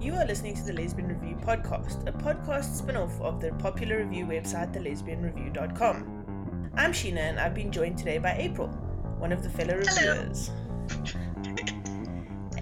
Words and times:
You 0.00 0.14
are 0.14 0.24
listening 0.24 0.54
to 0.54 0.62
the 0.62 0.72
Lesbian 0.74 1.08
Review 1.08 1.36
podcast, 1.44 2.06
a 2.06 2.12
podcast 2.12 2.76
spin 2.76 2.96
off 2.96 3.20
of 3.20 3.40
the 3.40 3.50
popular 3.54 3.98
review 4.04 4.26
website, 4.26 4.72
thelesbianreview.com. 4.72 6.70
I'm 6.76 6.92
Sheena 6.92 7.18
and 7.18 7.40
I've 7.40 7.52
been 7.52 7.72
joined 7.72 7.98
today 7.98 8.18
by 8.18 8.36
April, 8.38 8.68
one 9.18 9.32
of 9.32 9.42
the 9.42 9.50
fellow 9.50 9.74
reviewers. 9.74 10.52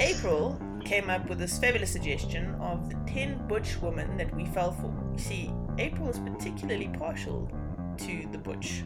April 0.00 0.58
came 0.82 1.10
up 1.10 1.28
with 1.28 1.38
this 1.38 1.58
fabulous 1.58 1.92
suggestion 1.92 2.54
of 2.54 2.88
the 2.88 2.96
10 3.12 3.46
butch 3.46 3.82
women 3.82 4.16
that 4.16 4.34
we 4.34 4.46
fell 4.46 4.72
for. 4.72 4.90
You 5.12 5.18
see, 5.18 5.52
April 5.76 6.08
is 6.08 6.18
particularly 6.18 6.88
partial 6.98 7.50
to 7.98 8.26
the 8.32 8.38
butch 8.38 8.82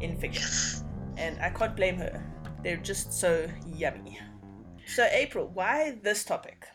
in 0.00 0.16
fiction, 0.16 0.48
and 1.18 1.38
I 1.42 1.50
can't 1.50 1.76
blame 1.76 1.98
her. 1.98 2.24
They're 2.62 2.78
just 2.78 3.12
so 3.12 3.46
yummy. 3.66 4.18
So, 4.86 5.06
April, 5.12 5.50
why 5.52 5.98
this 6.02 6.24
topic? 6.24 6.68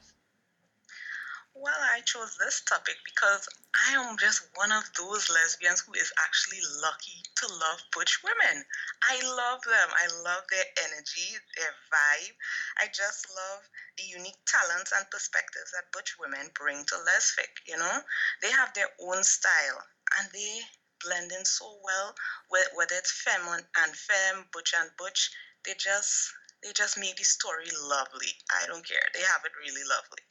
Well, 1.61 1.77
I 1.93 2.01
chose 2.01 2.35
this 2.41 2.61
topic 2.65 2.97
because 3.05 3.47
I 3.75 3.93
am 3.93 4.17
just 4.17 4.49
one 4.55 4.71
of 4.71 4.83
those 4.97 5.29
lesbians 5.29 5.81
who 5.81 5.93
is 5.93 6.11
actually 6.17 6.57
lucky 6.81 7.21
to 7.35 7.45
love 7.53 7.83
butch 7.93 8.17
women. 8.23 8.65
I 9.03 9.21
love 9.21 9.61
them. 9.61 9.89
I 9.93 10.07
love 10.25 10.41
their 10.49 10.65
energy, 10.89 11.37
their 11.55 11.69
vibe. 11.93 12.33
I 12.79 12.87
just 12.87 13.29
love 13.29 13.61
the 13.95 14.05
unique 14.09 14.41
talents 14.47 14.91
and 14.97 15.05
perspectives 15.11 15.69
that 15.69 15.91
butch 15.93 16.17
women 16.19 16.49
bring 16.55 16.83
to 16.83 16.95
lesfic. 16.95 17.53
You 17.67 17.77
know, 17.77 18.01
they 18.41 18.49
have 18.49 18.73
their 18.73 18.89
own 18.99 19.21
style 19.21 19.85
and 20.17 20.31
they 20.33 20.61
blend 21.05 21.31
in 21.31 21.45
so 21.45 21.77
well. 21.83 22.15
Whether 22.73 22.95
it's 22.95 23.21
femme 23.21 23.45
and 23.53 23.95
femme, 23.95 24.49
butch 24.51 24.73
and 24.75 24.89
butch, 24.97 25.29
they 25.63 25.75
just 25.77 26.33
they 26.63 26.73
just 26.73 26.97
make 26.97 27.17
the 27.17 27.23
story 27.23 27.69
lovely. 27.83 28.33
I 28.49 28.65
don't 28.65 28.83
care. 28.83 29.05
They 29.13 29.21
have 29.21 29.45
it 29.45 29.53
really 29.61 29.85
lovely. 29.85 30.25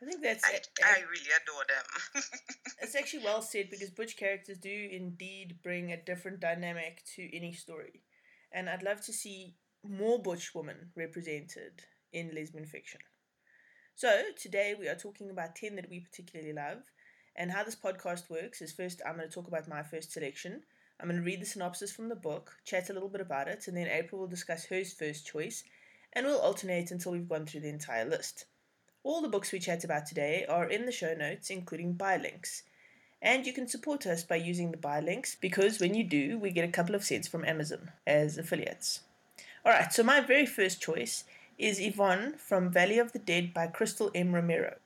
I 0.00 0.04
think 0.04 0.22
that's. 0.22 0.44
I, 0.44 0.60
I 0.84 0.98
eh? 0.98 1.02
really 1.10 1.32
adore 1.42 1.64
them. 1.66 2.22
it's 2.82 2.94
actually 2.94 3.24
well 3.24 3.42
said 3.42 3.68
because 3.68 3.90
butch 3.90 4.16
characters 4.16 4.58
do 4.58 4.88
indeed 4.92 5.58
bring 5.62 5.90
a 5.92 6.02
different 6.02 6.40
dynamic 6.40 7.02
to 7.16 7.36
any 7.36 7.52
story, 7.52 8.02
and 8.52 8.70
I'd 8.70 8.84
love 8.84 9.00
to 9.06 9.12
see 9.12 9.56
more 9.82 10.22
butch 10.22 10.54
women 10.54 10.90
represented 10.96 11.82
in 12.12 12.32
lesbian 12.32 12.64
fiction. 12.64 13.00
So 13.96 14.22
today 14.40 14.76
we 14.78 14.88
are 14.88 14.94
talking 14.94 15.30
about 15.30 15.56
ten 15.56 15.74
that 15.76 15.90
we 15.90 16.00
particularly 16.00 16.52
love, 16.52 16.82
and 17.34 17.50
how 17.50 17.64
this 17.64 17.74
podcast 17.74 18.30
works 18.30 18.62
is 18.62 18.72
first 18.72 19.02
I'm 19.04 19.16
going 19.16 19.28
to 19.28 19.34
talk 19.34 19.48
about 19.48 19.66
my 19.66 19.82
first 19.82 20.12
selection. 20.12 20.62
I'm 21.00 21.08
going 21.08 21.20
to 21.20 21.26
read 21.26 21.40
the 21.40 21.46
synopsis 21.46 21.92
from 21.92 22.08
the 22.08 22.16
book, 22.16 22.52
chat 22.64 22.90
a 22.90 22.92
little 22.92 23.08
bit 23.08 23.20
about 23.20 23.48
it, 23.48 23.66
and 23.66 23.76
then 23.76 23.88
April 23.88 24.20
will 24.20 24.28
discuss 24.28 24.64
her 24.66 24.84
first 24.84 25.26
choice, 25.26 25.64
and 26.12 26.24
we'll 26.24 26.38
alternate 26.40 26.92
until 26.92 27.12
we've 27.12 27.28
gone 27.28 27.46
through 27.46 27.60
the 27.60 27.68
entire 27.68 28.04
list. 28.04 28.46
All 29.08 29.22
the 29.22 29.28
books 29.28 29.52
we 29.52 29.58
chat 29.58 29.84
about 29.84 30.04
today 30.04 30.44
are 30.50 30.68
in 30.68 30.84
the 30.84 30.92
show 30.92 31.14
notes, 31.14 31.48
including 31.48 31.94
buy 31.94 32.18
links. 32.18 32.64
And 33.22 33.46
you 33.46 33.54
can 33.54 33.66
support 33.66 34.06
us 34.06 34.22
by 34.22 34.36
using 34.36 34.70
the 34.70 34.76
buy 34.76 35.00
links 35.00 35.34
because 35.34 35.80
when 35.80 35.94
you 35.94 36.04
do, 36.04 36.38
we 36.38 36.50
get 36.50 36.68
a 36.68 36.70
couple 36.70 36.94
of 36.94 37.02
cents 37.02 37.26
from 37.26 37.42
Amazon 37.42 37.90
as 38.06 38.36
affiliates. 38.36 39.00
Alright, 39.64 39.94
so 39.94 40.02
my 40.02 40.20
very 40.20 40.44
first 40.44 40.82
choice 40.82 41.24
is 41.56 41.80
Yvonne 41.80 42.34
from 42.36 42.70
Valley 42.70 42.98
of 42.98 43.12
the 43.12 43.18
Dead 43.18 43.54
by 43.54 43.66
Crystal 43.68 44.10
M. 44.14 44.34
Romero. 44.34 44.76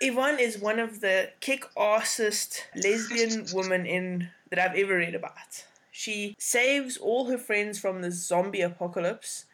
Yvonne 0.00 0.40
is 0.40 0.58
one 0.58 0.80
of 0.80 1.00
the 1.00 1.30
kick 1.38 1.64
assest 1.76 2.64
lesbian 2.74 3.46
women 3.52 3.86
in 3.86 4.30
that 4.50 4.58
I've 4.58 4.76
ever 4.76 4.96
read 4.96 5.14
about. 5.14 5.66
She 5.92 6.34
saves 6.36 6.96
all 6.96 7.26
her 7.26 7.38
friends 7.38 7.78
from 7.78 8.02
the 8.02 8.10
zombie 8.10 8.62
apocalypse 8.62 9.44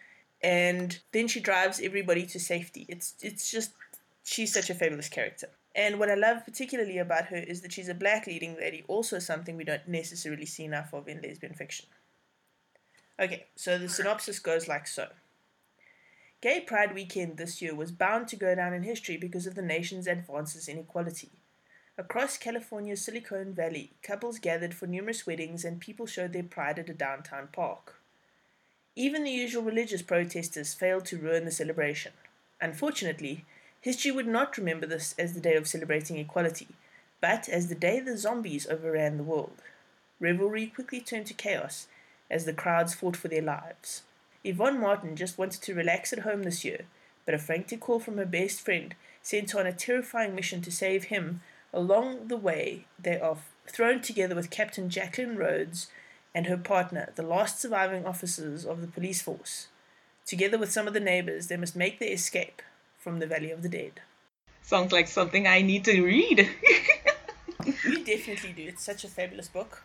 and 0.43 0.99
then 1.13 1.29
she 1.29 1.41
drives 1.41 1.81
everybody 1.81 2.25
to 2.27 2.39
safety. 2.39 2.87
It's 2.89 3.15
it's 3.23 3.51
just 3.51 3.73
she's 4.29 4.53
such 4.53 4.69
a 4.69 4.75
fabulous 4.75 5.09
character. 5.09 5.49
And 5.75 5.99
what 5.99 6.11
I 6.11 6.15
love 6.15 6.45
particularly 6.45 6.99
about 6.99 7.27
her 7.27 7.37
is 7.37 7.63
that 7.63 7.73
she's 7.73 7.89
a 7.89 7.95
black 7.95 8.27
leading 8.27 8.57
lady, 8.57 8.85
also 8.87 9.19
something 9.19 9.57
we 9.57 9.65
don't 9.65 9.89
necessarily 9.89 10.45
see 10.45 10.65
enough 10.65 10.93
of 10.93 11.09
in 11.09 11.23
lesbian 11.23 11.55
fiction. 11.55 11.87
Okay, 13.19 13.47
so 13.57 13.79
the 13.79 13.89
synopsis 13.89 14.39
goes 14.39 14.69
like 14.69 14.87
so. 14.87 15.09
Gay 16.41 16.61
Pride 16.61 16.95
weekend 16.95 17.37
this 17.37 17.63
year 17.63 17.75
was 17.75 17.91
bound 17.91 18.29
to 18.29 18.37
go 18.37 18.55
down 18.55 18.73
in 18.73 18.83
history 18.83 19.17
because 19.17 19.47
of 19.47 19.55
the 19.55 19.63
nation's 19.63 20.07
advances 20.07 20.69
in 20.69 20.79
equality. 20.79 21.31
Across 21.97 22.39
California's 22.39 23.05
Silicon 23.05 23.55
Valley, 23.55 23.93
couples 24.03 24.39
gathered 24.39 24.75
for 24.75 24.87
numerous 24.87 25.27
weddings 25.27 25.65
and 25.65 25.81
people 25.81 26.07
showed 26.07 26.33
their 26.33 26.45
pride 26.45 26.79
at 26.79 26.91
a 26.91 26.95
downtown 26.95 27.49
park. 27.51 28.01
Even 28.95 29.25
the 29.25 29.31
usual 29.31 29.63
religious 29.63 30.03
protesters 30.03 30.75
failed 30.75 31.07
to 31.07 31.17
ruin 31.17 31.45
the 31.45 31.51
celebration. 31.51 32.13
Unfortunately, 32.61 33.45
History 33.81 34.11
would 34.11 34.27
not 34.27 34.59
remember 34.59 34.87
this 34.87 35.15
as 35.19 35.35
the 35.35 35.41
day 35.41 35.55
of 35.55 35.69
celebrating 35.69 36.19
equality, 36.19 36.69
but 37.21 37.49
as 37.49 37.69
the 37.69 37.77
day 37.77 38.01
the 38.01 38.17
zombies 38.17 38.67
overran 38.67 39.17
the 39.17 39.23
world. 39.23 39.63
Revelry 40.19 40.67
quickly 40.67 41.01
turned 41.01 41.27
to 41.27 41.35
chaos 41.35 41.87
as 42.29 42.45
the 42.45 42.53
crowds 42.53 42.95
fought 42.95 43.17
for 43.17 43.29
their 43.29 43.43
lives. 43.43 44.03
Yvonne 44.43 44.81
Martin 44.81 45.15
just 45.15 45.39
wanted 45.39 45.63
to 45.63 45.75
relax 45.75 46.13
at 46.13 46.21
home 46.21 46.43
this 46.43 46.65
year, 46.65 46.87
but 47.25 47.35
a 47.35 47.39
frantic 47.39 47.81
call 47.81 48.01
from 48.01 48.17
her 48.17 48.27
best 48.27 48.61
friend 48.61 48.97
sent 49.23 49.53
her 49.53 49.61
on 49.61 49.67
a 49.67 49.73
terrifying 49.73 50.35
mission 50.35 50.61
to 50.63 50.73
save 50.73 51.05
him. 51.05 51.41
Along 51.73 52.29
the 52.29 52.37
way, 52.37 52.87
they 52.99 53.21
are 53.21 53.39
thrown 53.67 54.01
together 54.01 54.35
with 54.35 54.51
Captain 54.51 54.91
Jacqueline 54.91 55.37
Rhodes 55.37 55.89
and 56.35 56.47
her 56.47 56.57
partner, 56.57 57.13
the 57.15 57.23
last 57.23 57.61
surviving 57.61 58.07
officers 58.07 58.65
of 58.65 58.81
the 58.81 58.87
police 58.87 59.23
force. 59.23 59.69
Together 60.27 60.59
with 60.59 60.73
some 60.73 60.89
of 60.89 60.95
the 60.95 61.01
neighbors, 61.01 61.47
they 61.47 61.57
must 61.57 61.77
make 61.77 61.99
their 61.99 62.13
escape 62.13 62.61
from 62.99 63.19
the 63.19 63.27
Valley 63.27 63.51
of 63.51 63.63
the 63.63 63.69
Dead. 63.69 64.01
Sounds 64.63 64.93
like 64.93 65.09
something 65.09 65.47
I 65.47 65.63
need 65.63 65.85
to 65.87 66.03
read. 66.03 66.39
you 67.65 68.05
definitely 68.05 68.53
do. 68.53 68.65
It's 68.69 68.85
such 68.85 69.05
a 69.05 69.09
fabulous 69.09 69.49
book. 69.49 69.83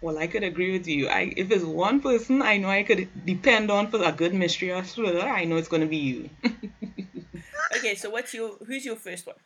Well, 0.00 0.18
I 0.18 0.28
could 0.28 0.44
agree 0.44 0.72
with 0.72 0.86
you. 0.86 1.08
I, 1.08 1.32
if 1.36 1.50
it's 1.50 1.64
one 1.64 2.00
person 2.00 2.40
I 2.40 2.56
know 2.56 2.68
I 2.68 2.84
could 2.84 3.08
depend 3.26 3.70
on 3.70 3.88
for 3.88 4.02
a 4.02 4.12
good 4.12 4.32
mystery 4.32 4.70
or 4.70 4.82
thriller, 4.82 5.20
I 5.20 5.44
know 5.44 5.56
it's 5.56 5.68
going 5.68 5.82
to 5.82 5.88
be 5.88 5.96
you. 5.96 6.30
okay, 7.76 7.94
so 7.96 8.08
what's 8.10 8.32
your 8.32 8.56
who's 8.66 8.84
your 8.84 8.96
first 8.96 9.26
one? 9.26 9.36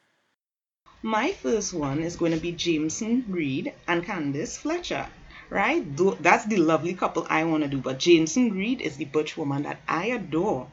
My 1.00 1.32
first 1.32 1.72
one 1.72 2.00
is 2.02 2.16
going 2.16 2.32
to 2.32 2.38
be 2.38 2.52
Jameson 2.52 3.24
Reed 3.28 3.72
and 3.88 4.04
Candace 4.04 4.58
Fletcher. 4.58 5.06
Right? 5.48 5.84
That's 6.22 6.46
the 6.46 6.58
lovely 6.58 6.94
couple 6.94 7.26
I 7.28 7.44
want 7.44 7.62
to 7.64 7.68
do. 7.68 7.78
But 7.78 7.98
Jameson 7.98 8.52
Reed 8.52 8.80
is 8.80 8.96
the 8.96 9.06
butch 9.06 9.36
woman 9.36 9.64
that 9.64 9.80
I 9.88 10.06
adore 10.06 10.68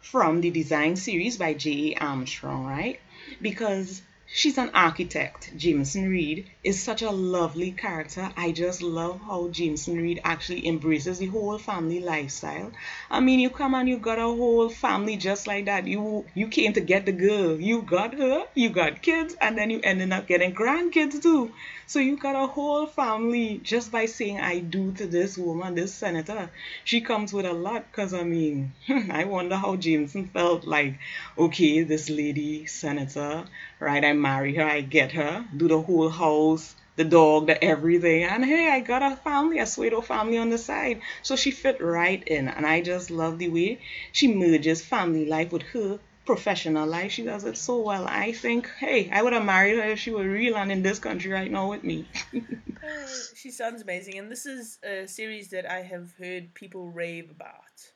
from 0.00 0.40
the 0.40 0.50
design 0.50 0.96
series 0.96 1.36
by 1.36 1.54
J.A. 1.54 1.96
Armstrong, 1.98 2.64
right? 2.66 3.00
Because 3.40 4.02
she's 4.32 4.58
an 4.58 4.70
architect. 4.74 5.50
Jameson 5.56 6.08
Reed 6.08 6.48
is 6.62 6.80
such 6.80 7.02
a 7.02 7.10
lovely 7.10 7.72
character. 7.72 8.30
I 8.36 8.52
just 8.52 8.80
love 8.80 9.20
how 9.20 9.48
Jameson 9.48 9.96
Reed 9.96 10.20
actually 10.22 10.68
embraces 10.68 11.18
the 11.18 11.26
whole 11.26 11.58
family 11.58 11.98
lifestyle. 12.00 12.70
I 13.10 13.18
mean, 13.20 13.40
you 13.40 13.50
come 13.50 13.74
and 13.74 13.88
you 13.88 13.98
got 13.98 14.18
a 14.18 14.22
whole 14.22 14.68
family 14.68 15.16
just 15.16 15.46
like 15.48 15.64
that. 15.64 15.86
You 15.86 16.24
you 16.34 16.46
came 16.46 16.72
to 16.74 16.80
get 16.80 17.06
the 17.06 17.12
girl. 17.12 17.60
You 17.60 17.82
got 17.82 18.14
her, 18.14 18.44
you 18.54 18.70
got 18.70 19.02
kids, 19.02 19.36
and 19.40 19.58
then 19.58 19.70
you 19.70 19.80
ended 19.82 20.12
up 20.12 20.28
getting 20.28 20.54
grandkids 20.54 21.20
too. 21.20 21.52
So 21.86 21.98
you 21.98 22.16
got 22.16 22.36
a 22.36 22.46
whole 22.46 22.86
family 22.86 23.60
just 23.64 23.90
by 23.90 24.06
saying 24.06 24.38
I 24.38 24.60
do 24.60 24.92
to 24.92 25.08
this 25.08 25.36
woman, 25.36 25.74
this 25.74 25.92
senator. 25.92 26.48
She 26.84 27.00
comes 27.00 27.32
with 27.32 27.46
a 27.46 27.52
lot 27.52 27.84
because 27.90 28.14
I 28.14 28.22
mean, 28.22 28.74
I 29.10 29.24
wonder 29.24 29.56
how 29.56 29.74
Jameson 29.74 30.28
felt 30.28 30.68
like, 30.68 31.00
okay, 31.36 31.82
this 31.82 32.08
lady 32.08 32.66
senator, 32.66 33.44
right? 33.80 34.04
I 34.04 34.12
marry 34.12 34.54
her, 34.56 34.64
I 34.64 34.82
get 34.82 35.12
her, 35.12 35.44
do 35.56 35.66
the 35.66 35.80
whole 35.80 36.10
house, 36.10 36.74
the 36.96 37.04
dog, 37.04 37.46
the 37.46 37.64
everything. 37.64 38.24
And 38.24 38.44
hey, 38.44 38.70
I 38.70 38.80
got 38.80 39.02
a 39.02 39.16
family, 39.16 39.58
a 39.58 39.64
Suedo 39.64 40.04
family 40.04 40.38
on 40.38 40.50
the 40.50 40.58
side. 40.58 41.00
So 41.22 41.34
she 41.34 41.50
fit 41.50 41.80
right 41.80 42.22
in. 42.26 42.48
And 42.48 42.66
I 42.66 42.82
just 42.82 43.10
love 43.10 43.38
the 43.38 43.48
way 43.48 43.80
she 44.12 44.32
merges 44.32 44.84
family 44.84 45.24
life 45.26 45.50
with 45.50 45.62
her 45.62 45.98
professional 46.26 46.86
life. 46.86 47.12
She 47.12 47.24
does 47.24 47.44
it 47.44 47.56
so 47.56 47.80
well. 47.80 48.06
I 48.06 48.32
think, 48.32 48.70
hey, 48.78 49.10
I 49.10 49.22
would 49.22 49.32
have 49.32 49.44
married 49.44 49.76
her 49.76 49.90
if 49.90 49.98
she 49.98 50.10
were 50.10 50.28
real 50.28 50.56
and 50.56 50.70
in 50.70 50.82
this 50.82 50.98
country 50.98 51.32
right 51.32 51.50
now 51.50 51.70
with 51.70 51.82
me. 51.82 52.06
she 53.34 53.50
sounds 53.50 53.82
amazing. 53.82 54.18
And 54.18 54.30
this 54.30 54.46
is 54.46 54.78
a 54.84 55.08
series 55.08 55.48
that 55.50 55.70
I 55.70 55.80
have 55.82 56.12
heard 56.18 56.54
people 56.54 56.88
rave 56.88 57.30
about. 57.30 57.92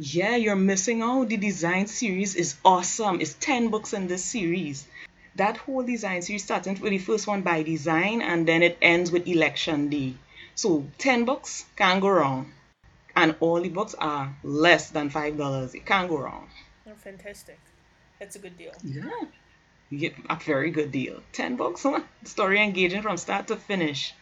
Yeah, 0.00 0.36
you're 0.36 0.54
missing 0.54 1.02
out. 1.02 1.28
The 1.28 1.36
design 1.36 1.88
series 1.88 2.36
is 2.36 2.54
awesome. 2.64 3.20
It's 3.20 3.34
10 3.34 3.68
books 3.70 3.92
in 3.92 4.06
this 4.06 4.24
series. 4.24 4.86
That 5.34 5.56
whole 5.56 5.82
design 5.82 6.22
series 6.22 6.44
starting 6.44 6.78
with 6.80 6.90
the 6.90 6.98
first 6.98 7.26
one 7.26 7.42
by 7.42 7.64
design 7.64 8.22
and 8.22 8.46
then 8.46 8.62
it 8.62 8.78
ends 8.80 9.10
with 9.10 9.26
election 9.26 9.88
day. 9.88 10.14
So 10.54 10.86
10 10.98 11.24
books, 11.24 11.64
can't 11.74 12.00
go 12.00 12.10
wrong. 12.10 12.52
And 13.16 13.34
all 13.40 13.60
the 13.60 13.70
books 13.70 13.94
are 13.94 14.36
less 14.44 14.90
than 14.90 15.10
$5. 15.10 15.74
It 15.74 15.84
can't 15.84 16.08
go 16.08 16.18
wrong. 16.18 16.48
Oh, 16.86 16.94
fantastic. 16.94 17.58
That's 18.20 18.36
a 18.36 18.38
good 18.38 18.56
deal. 18.56 18.72
Yeah. 18.84 19.10
You 19.90 19.98
get 19.98 20.14
a 20.30 20.36
very 20.36 20.70
good 20.70 20.92
deal. 20.92 21.22
10 21.32 21.56
books, 21.56 21.82
huh? 21.82 22.02
Story 22.24 22.62
engaging 22.62 23.02
from 23.02 23.16
start 23.16 23.48
to 23.48 23.56
finish. 23.56 24.14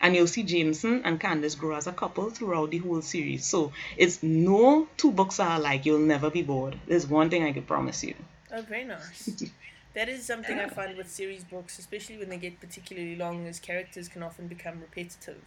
And 0.00 0.14
you'll 0.14 0.26
see 0.26 0.42
Jameson 0.42 1.02
and 1.04 1.20
Candace 1.20 1.54
grow 1.54 1.76
as 1.76 1.86
a 1.86 1.92
couple 1.92 2.30
throughout 2.30 2.70
the 2.70 2.78
whole 2.78 3.02
series. 3.02 3.44
So 3.44 3.72
it's 3.96 4.22
no 4.22 4.88
two 4.96 5.12
books 5.12 5.38
are 5.40 5.58
alike. 5.58 5.84
You'll 5.84 5.98
never 5.98 6.30
be 6.30 6.42
bored. 6.42 6.78
There's 6.86 7.06
one 7.06 7.28
thing 7.28 7.44
I 7.44 7.52
can 7.52 7.64
promise 7.64 8.02
you. 8.02 8.14
Oh, 8.52 8.62
very 8.62 8.84
nice. 8.84 9.44
that 9.94 10.08
is 10.08 10.24
something 10.24 10.58
I 10.58 10.68
find 10.68 10.96
with 10.96 11.10
series 11.10 11.44
books, 11.44 11.78
especially 11.78 12.18
when 12.18 12.28
they 12.28 12.38
get 12.38 12.60
particularly 12.60 13.16
long, 13.16 13.46
as 13.46 13.60
characters 13.60 14.08
can 14.08 14.22
often 14.22 14.48
become 14.48 14.80
repetitive. 14.80 15.42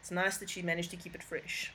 It's 0.00 0.10
nice 0.10 0.36
that 0.36 0.50
she 0.50 0.62
managed 0.62 0.90
to 0.90 0.96
keep 0.96 1.14
it 1.14 1.22
fresh. 1.22 1.72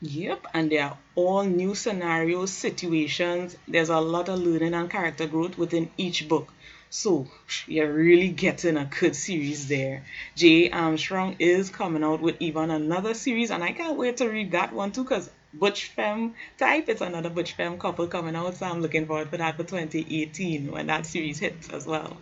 Yep, 0.00 0.46
and 0.54 0.70
they 0.70 0.78
are 0.78 0.96
all 1.16 1.42
new 1.42 1.74
scenarios, 1.74 2.52
situations. 2.52 3.56
There's 3.66 3.88
a 3.88 3.98
lot 3.98 4.28
of 4.28 4.38
learning 4.38 4.74
and 4.74 4.88
character 4.88 5.26
growth 5.26 5.58
within 5.58 5.90
each 5.96 6.28
book. 6.28 6.52
So 6.90 7.26
you're 7.66 7.92
really 7.92 8.28
getting 8.28 8.76
a 8.76 8.84
good 8.84 9.14
series 9.14 9.68
there. 9.68 10.04
J. 10.34 10.70
Armstrong 10.70 11.36
is 11.38 11.70
coming 11.70 12.02
out 12.02 12.20
with 12.20 12.36
even 12.40 12.70
another 12.70 13.14
series, 13.14 13.50
and 13.50 13.62
I 13.62 13.72
can't 13.72 13.98
wait 13.98 14.18
to 14.18 14.28
read 14.28 14.52
that 14.52 14.72
one 14.72 14.92
too, 14.92 15.04
because 15.04 15.30
Butch 15.52 15.86
Femme 15.86 16.34
type, 16.58 16.88
it's 16.88 17.00
another 17.00 17.30
Butch 17.30 17.52
Femme 17.52 17.78
couple 17.78 18.06
coming 18.06 18.36
out, 18.36 18.54
so 18.56 18.66
I'm 18.66 18.80
looking 18.80 19.06
forward 19.06 19.30
to 19.30 19.38
that 19.38 19.56
for 19.56 19.64
2018 19.64 20.70
when 20.70 20.86
that 20.86 21.06
series 21.06 21.38
hits 21.38 21.68
as 21.70 21.86
well. 21.86 22.16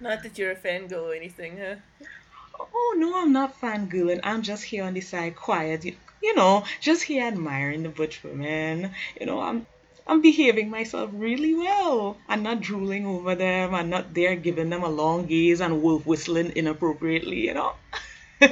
Not 0.00 0.22
that 0.22 0.38
you're 0.38 0.52
a 0.52 0.56
fangirl 0.56 1.10
or 1.10 1.14
anything, 1.14 1.58
huh? 1.58 1.76
Oh 2.58 2.94
no, 2.98 3.20
I'm 3.20 3.32
not 3.32 3.60
fangirling. 3.60 4.20
I'm 4.22 4.42
just 4.42 4.64
here 4.64 4.84
on 4.84 4.94
the 4.94 5.00
side, 5.00 5.36
quiet 5.36 5.84
you 6.22 6.34
know, 6.34 6.64
just 6.80 7.02
here 7.02 7.26
admiring 7.26 7.82
the 7.82 7.88
butch 7.88 8.22
women. 8.22 8.90
You 9.18 9.26
know, 9.26 9.40
I'm 9.40 9.66
I'm 10.10 10.20
behaving 10.20 10.70
myself 10.70 11.10
really 11.12 11.54
well. 11.54 12.16
I'm 12.28 12.42
not 12.42 12.60
drooling 12.60 13.06
over 13.06 13.36
them. 13.36 13.76
I'm 13.76 13.90
not 13.90 14.12
there 14.12 14.34
giving 14.34 14.68
them 14.68 14.82
a 14.82 14.88
long 14.88 15.26
gaze 15.26 15.60
and 15.60 15.80
wolf 15.82 16.04
whistling 16.04 16.50
inappropriately, 16.56 17.38
you 17.46 17.54
know. 17.54 17.74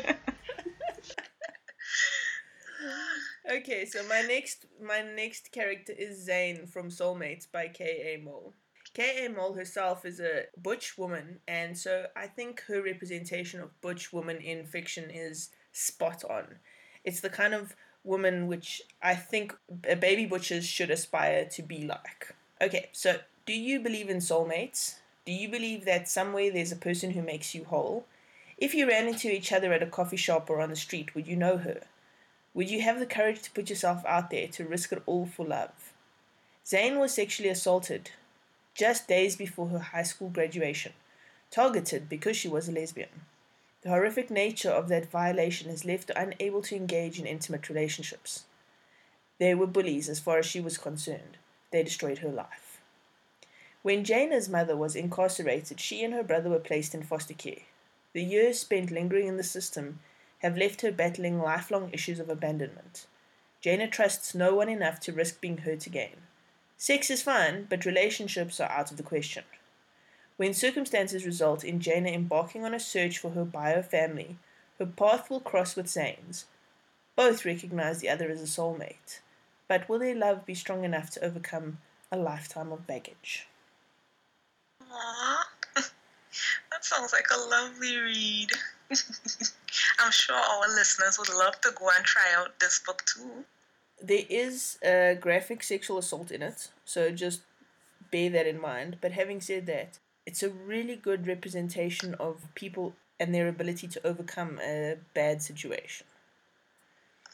okay, 3.50 3.84
so 3.86 4.06
my 4.08 4.20
next 4.22 4.66
my 4.80 5.02
next 5.02 5.50
character 5.50 5.92
is 5.92 6.24
Zane 6.24 6.68
from 6.68 6.90
Soulmates 6.90 7.50
by 7.50 7.66
K.A. 7.66 8.22
Moll. 8.22 8.54
K.A. 8.94 9.28
Moll 9.28 9.54
herself 9.54 10.04
is 10.04 10.20
a 10.20 10.44
butch 10.56 10.96
woman, 10.96 11.40
and 11.48 11.76
so 11.76 12.06
I 12.14 12.28
think 12.28 12.62
her 12.68 12.80
representation 12.80 13.60
of 13.60 13.80
butch 13.80 14.12
woman 14.12 14.36
in 14.36 14.64
fiction 14.64 15.10
is 15.10 15.50
spot 15.72 16.22
on. 16.30 16.60
It's 17.02 17.20
the 17.20 17.30
kind 17.30 17.52
of 17.52 17.74
woman 18.04 18.46
which 18.46 18.82
I 19.02 19.14
think 19.14 19.54
baby 19.82 20.26
butchers 20.26 20.66
should 20.66 20.90
aspire 20.90 21.44
to 21.46 21.62
be 21.62 21.84
like. 21.84 22.34
Okay, 22.60 22.88
so 22.92 23.16
do 23.46 23.52
you 23.52 23.80
believe 23.80 24.08
in 24.08 24.18
soulmates? 24.18 24.96
Do 25.24 25.32
you 25.32 25.48
believe 25.48 25.84
that 25.84 26.08
somewhere 26.08 26.50
there's 26.50 26.72
a 26.72 26.76
person 26.76 27.10
who 27.10 27.22
makes 27.22 27.54
you 27.54 27.64
whole? 27.64 28.06
If 28.56 28.74
you 28.74 28.88
ran 28.88 29.06
into 29.06 29.30
each 29.30 29.52
other 29.52 29.72
at 29.72 29.82
a 29.82 29.86
coffee 29.86 30.16
shop 30.16 30.50
or 30.50 30.60
on 30.60 30.70
the 30.70 30.76
street, 30.76 31.14
would 31.14 31.26
you 31.26 31.36
know 31.36 31.58
her? 31.58 31.82
Would 32.54 32.70
you 32.70 32.80
have 32.80 32.98
the 32.98 33.06
courage 33.06 33.42
to 33.42 33.50
put 33.52 33.70
yourself 33.70 34.04
out 34.04 34.30
there 34.30 34.48
to 34.48 34.64
risk 34.64 34.92
it 34.92 35.02
all 35.06 35.26
for 35.26 35.46
love? 35.46 35.92
Zane 36.66 36.98
was 36.98 37.14
sexually 37.14 37.50
assaulted 37.50 38.10
just 38.74 39.08
days 39.08 39.36
before 39.36 39.68
her 39.68 39.78
high 39.78 40.02
school 40.02 40.28
graduation, 40.28 40.92
targeted 41.50 42.08
because 42.08 42.36
she 42.36 42.48
was 42.48 42.68
a 42.68 42.72
lesbian. 42.72 43.08
The 43.82 43.90
horrific 43.90 44.30
nature 44.30 44.70
of 44.70 44.88
that 44.88 45.10
violation 45.10 45.70
has 45.70 45.84
left 45.84 46.08
her 46.08 46.20
unable 46.20 46.62
to 46.62 46.76
engage 46.76 47.20
in 47.20 47.26
intimate 47.26 47.68
relationships. 47.68 48.44
They 49.38 49.54
were 49.54 49.68
bullies 49.68 50.08
as 50.08 50.18
far 50.18 50.38
as 50.38 50.46
she 50.46 50.60
was 50.60 50.78
concerned. 50.78 51.38
They 51.70 51.84
destroyed 51.84 52.18
her 52.18 52.30
life. 52.30 52.80
When 53.82 54.04
Jana's 54.04 54.48
mother 54.48 54.76
was 54.76 54.96
incarcerated, 54.96 55.78
she 55.78 56.02
and 56.02 56.12
her 56.12 56.24
brother 56.24 56.50
were 56.50 56.58
placed 56.58 56.94
in 56.94 57.04
foster 57.04 57.34
care. 57.34 57.62
The 58.12 58.24
years 58.24 58.58
spent 58.58 58.90
lingering 58.90 59.28
in 59.28 59.36
the 59.36 59.44
system 59.44 60.00
have 60.38 60.56
left 60.56 60.80
her 60.80 60.90
battling 60.90 61.38
lifelong 61.38 61.90
issues 61.92 62.18
of 62.18 62.28
abandonment. 62.28 63.06
Jana 63.60 63.88
trusts 63.88 64.34
no 64.34 64.54
one 64.54 64.68
enough 64.68 64.98
to 65.00 65.12
risk 65.12 65.40
being 65.40 65.58
hurt 65.58 65.86
again. 65.86 66.26
Sex 66.76 67.10
is 67.10 67.22
fine, 67.22 67.66
but 67.68 67.84
relationships 67.84 68.60
are 68.60 68.70
out 68.70 68.90
of 68.90 68.96
the 68.96 69.02
question. 69.02 69.44
When 70.38 70.54
circumstances 70.54 71.26
result 71.26 71.64
in 71.64 71.80
Jana 71.80 72.10
embarking 72.10 72.64
on 72.64 72.72
a 72.72 72.78
search 72.78 73.18
for 73.18 73.30
her 73.32 73.44
bio 73.44 73.82
family, 73.82 74.36
her 74.78 74.86
path 74.86 75.28
will 75.28 75.40
cross 75.40 75.74
with 75.74 75.88
Zane's. 75.88 76.44
Both 77.16 77.44
recognize 77.44 77.98
the 77.98 78.08
other 78.08 78.30
as 78.30 78.40
a 78.40 78.44
soulmate, 78.44 79.18
but 79.66 79.88
will 79.88 79.98
their 79.98 80.14
love 80.14 80.46
be 80.46 80.54
strong 80.54 80.84
enough 80.84 81.10
to 81.10 81.24
overcome 81.24 81.78
a 82.12 82.16
lifetime 82.16 82.70
of 82.70 82.86
baggage? 82.86 83.48
Aww. 84.80 85.38
that 85.74 86.84
sounds 86.84 87.12
like 87.12 87.26
a 87.34 87.48
lovely 87.50 87.96
read. 87.96 88.50
I'm 89.98 90.12
sure 90.12 90.36
our 90.36 90.68
listeners 90.68 91.18
would 91.18 91.34
love 91.34 91.60
to 91.62 91.72
go 91.76 91.88
and 91.96 92.04
try 92.04 92.32
out 92.36 92.60
this 92.60 92.78
book 92.78 93.02
too. 93.12 93.44
There 94.00 94.24
is 94.30 94.78
a 94.84 95.18
graphic 95.20 95.64
sexual 95.64 95.98
assault 95.98 96.30
in 96.30 96.42
it, 96.42 96.68
so 96.84 97.10
just 97.10 97.40
bear 98.12 98.30
that 98.30 98.46
in 98.46 98.60
mind. 98.60 98.98
But 99.00 99.10
having 99.10 99.40
said 99.40 99.66
that, 99.66 99.98
it's 100.28 100.42
a 100.42 100.50
really 100.50 100.94
good 100.94 101.26
representation 101.26 102.12
of 102.20 102.44
people 102.54 102.92
and 103.18 103.34
their 103.34 103.48
ability 103.48 103.88
to 103.88 104.06
overcome 104.06 104.60
a 104.62 104.96
bad 105.14 105.40
situation. 105.40 106.06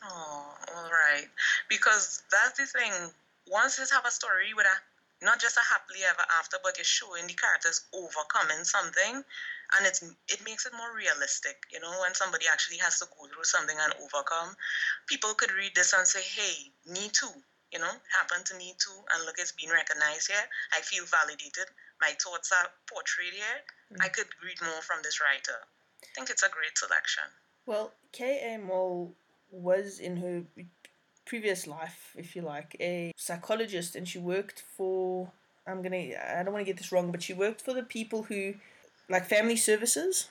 Oh, 0.05 0.55
all 0.77 0.91
right. 0.91 1.27
Because 1.69 2.23
that's 2.31 2.57
the 2.57 2.67
thing. 2.67 2.93
Once 3.51 3.79
you 3.81 3.85
have 3.91 4.07
a 4.07 4.13
story 4.13 4.55
with 4.55 4.67
a 4.67 4.77
not 5.25 5.41
just 5.41 5.57
a 5.57 5.65
happily 5.73 6.07
ever 6.09 6.23
after, 6.39 6.59
but 6.63 6.79
you're 6.79 6.85
showing 6.85 7.27
the 7.27 7.35
characters 7.35 7.83
overcoming 7.93 8.63
something, 8.63 9.15
and 9.75 9.83
it's 9.87 10.01
it 10.29 10.45
makes 10.45 10.65
it 10.65 10.73
more 10.79 10.95
realistic. 10.95 11.57
You 11.73 11.81
know, 11.81 11.91
when 12.01 12.15
somebody 12.15 12.47
actually 12.47 12.79
has 12.79 13.01
to 13.01 13.07
go 13.19 13.27
through 13.27 13.43
something 13.43 13.77
and 13.77 13.93
overcome, 14.05 14.55
people 15.09 15.35
could 15.35 15.51
read 15.51 15.75
this 15.75 15.93
and 15.95 16.07
say, 16.07 16.23
"Hey, 16.23 16.71
me 16.87 17.11
too." 17.11 17.35
You 17.73 17.81
know, 17.81 17.91
happened 18.21 18.47
to 18.47 18.55
me 18.55 18.77
too, 18.79 18.99
and 19.11 19.25
look, 19.27 19.35
it's 19.39 19.51
being 19.51 19.73
recognized 19.73 20.31
here. 20.31 20.47
I 20.73 20.81
feel 20.83 21.05
validated 21.07 21.67
my 22.01 22.13
thoughts 22.23 22.53
are 22.53 22.71
portrayed 22.93 23.35
here, 23.35 23.61
mm. 23.93 24.05
I 24.05 24.09
could 24.09 24.27
read 24.45 24.61
more 24.63 24.83
from 24.83 24.99
this 25.03 25.21
writer. 25.21 25.59
I 26.03 26.07
think 26.15 26.31
it's 26.31 26.43
a 26.43 26.49
great 26.49 26.77
selection. 26.77 27.25
Well, 27.67 27.93
K.A. 28.13 28.59
Moll 28.59 29.15
was 29.51 29.99
in 29.99 30.17
her 30.19 30.43
previous 31.25 31.67
life, 31.67 32.15
if 32.17 32.37
you 32.37 32.43
like, 32.43 32.77
a 32.81 33.13
psychologist, 33.17 33.97
and 33.97 34.07
she 34.07 34.19
worked 34.19 34.63
for. 34.77 35.31
I'm 35.67 35.83
gonna. 35.83 36.13
I 36.37 36.43
don't 36.43 36.53
want 36.53 36.67
to 36.67 36.71
get 36.71 36.77
this 36.77 36.93
wrong, 36.93 37.11
but 37.11 37.23
she 37.23 37.33
worked 37.33 37.63
for 37.63 37.73
the 37.73 37.83
people 37.83 38.25
who, 38.25 38.55
like, 39.09 39.25
family 39.25 39.57
services. 39.57 40.29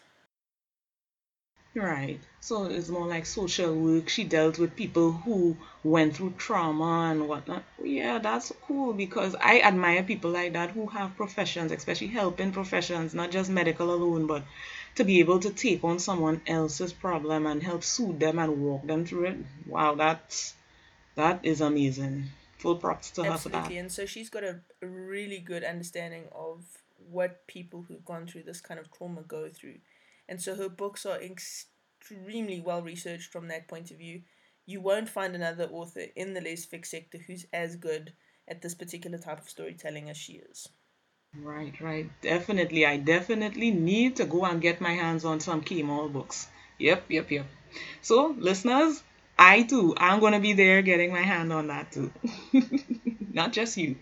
Right. 1.75 2.19
So 2.39 2.65
it's 2.65 2.89
more 2.89 3.07
like 3.07 3.25
social 3.25 3.73
work. 3.73 4.07
She 4.07 4.23
dealt 4.25 4.59
with 4.59 4.75
people 4.75 5.11
who 5.11 5.57
went 5.83 6.15
through 6.15 6.35
trauma 6.37 7.09
and 7.11 7.27
whatnot. 7.27 7.63
Yeah, 7.81 8.19
that's 8.19 8.51
cool 8.67 8.93
because 8.93 9.35
I 9.35 9.61
admire 9.61 10.03
people 10.03 10.31
like 10.31 10.53
that 10.53 10.71
who 10.71 10.85
have 10.87 11.17
professions, 11.17 11.71
especially 11.71 12.07
helping 12.07 12.51
professions, 12.51 13.15
not 13.15 13.31
just 13.31 13.49
medical 13.49 13.91
alone, 13.91 14.27
but 14.27 14.43
to 14.95 15.03
be 15.03 15.19
able 15.19 15.39
to 15.39 15.49
take 15.49 15.83
on 15.83 15.97
someone 15.97 16.41
else's 16.45 16.93
problem 16.93 17.47
and 17.47 17.63
help 17.63 17.83
soothe 17.83 18.19
them 18.19 18.37
and 18.37 18.61
walk 18.61 18.85
them 18.85 19.05
through 19.05 19.25
it. 19.25 19.37
Wow, 19.65 19.95
that's 19.95 20.53
that 21.15 21.39
is 21.43 21.61
amazing. 21.61 22.25
Full 22.59 22.75
props 22.75 23.09
to 23.11 23.23
her 23.23 23.37
for 23.37 23.49
that. 23.49 23.71
And 23.71 23.91
so 23.91 24.05
she's 24.05 24.29
got 24.29 24.43
a 24.43 24.59
really 24.81 25.39
good 25.39 25.63
understanding 25.63 26.25
of 26.31 26.63
what 27.09 27.45
people 27.47 27.83
who've 27.87 28.05
gone 28.05 28.27
through 28.27 28.43
this 28.43 28.61
kind 28.61 28.79
of 28.79 28.91
trauma 28.91 29.21
go 29.21 29.49
through 29.49 29.75
and 30.27 30.41
so 30.41 30.55
her 30.55 30.69
books 30.69 31.05
are 31.05 31.21
extremely 31.21 32.61
well 32.61 32.81
researched 32.81 33.31
from 33.31 33.47
that 33.47 33.67
point 33.67 33.91
of 33.91 33.97
view. 33.97 34.21
You 34.65 34.81
won't 34.81 35.09
find 35.09 35.35
another 35.35 35.65
author 35.65 36.05
in 36.15 36.33
the 36.33 36.39
lesfic 36.39 36.85
sector 36.85 37.17
who's 37.17 37.45
as 37.51 37.75
good 37.75 38.13
at 38.47 38.61
this 38.61 38.75
particular 38.75 39.17
type 39.17 39.39
of 39.39 39.49
storytelling 39.49 40.09
as 40.09 40.17
she 40.17 40.33
is. 40.33 40.69
Right, 41.35 41.73
right. 41.81 42.09
Definitely. 42.21 42.85
I 42.85 42.97
definitely 42.97 43.71
need 43.71 44.17
to 44.17 44.25
go 44.25 44.45
and 44.45 44.61
get 44.61 44.81
my 44.81 44.91
hands 44.91 45.25
on 45.25 45.39
some 45.39 45.61
K. 45.61 45.81
Moll 45.81 46.07
books. 46.07 46.47
Yep, 46.77 47.05
yep, 47.09 47.31
yep. 47.31 47.45
So, 48.01 48.35
listeners, 48.37 49.03
I 49.37 49.63
too, 49.63 49.95
I'm 49.97 50.19
going 50.19 50.33
to 50.33 50.39
be 50.39 50.53
there 50.53 50.81
getting 50.83 51.11
my 51.11 51.21
hand 51.21 51.51
on 51.51 51.67
that 51.67 51.91
too. 51.91 52.11
Not 53.33 53.51
just 53.51 53.77
you. 53.77 53.95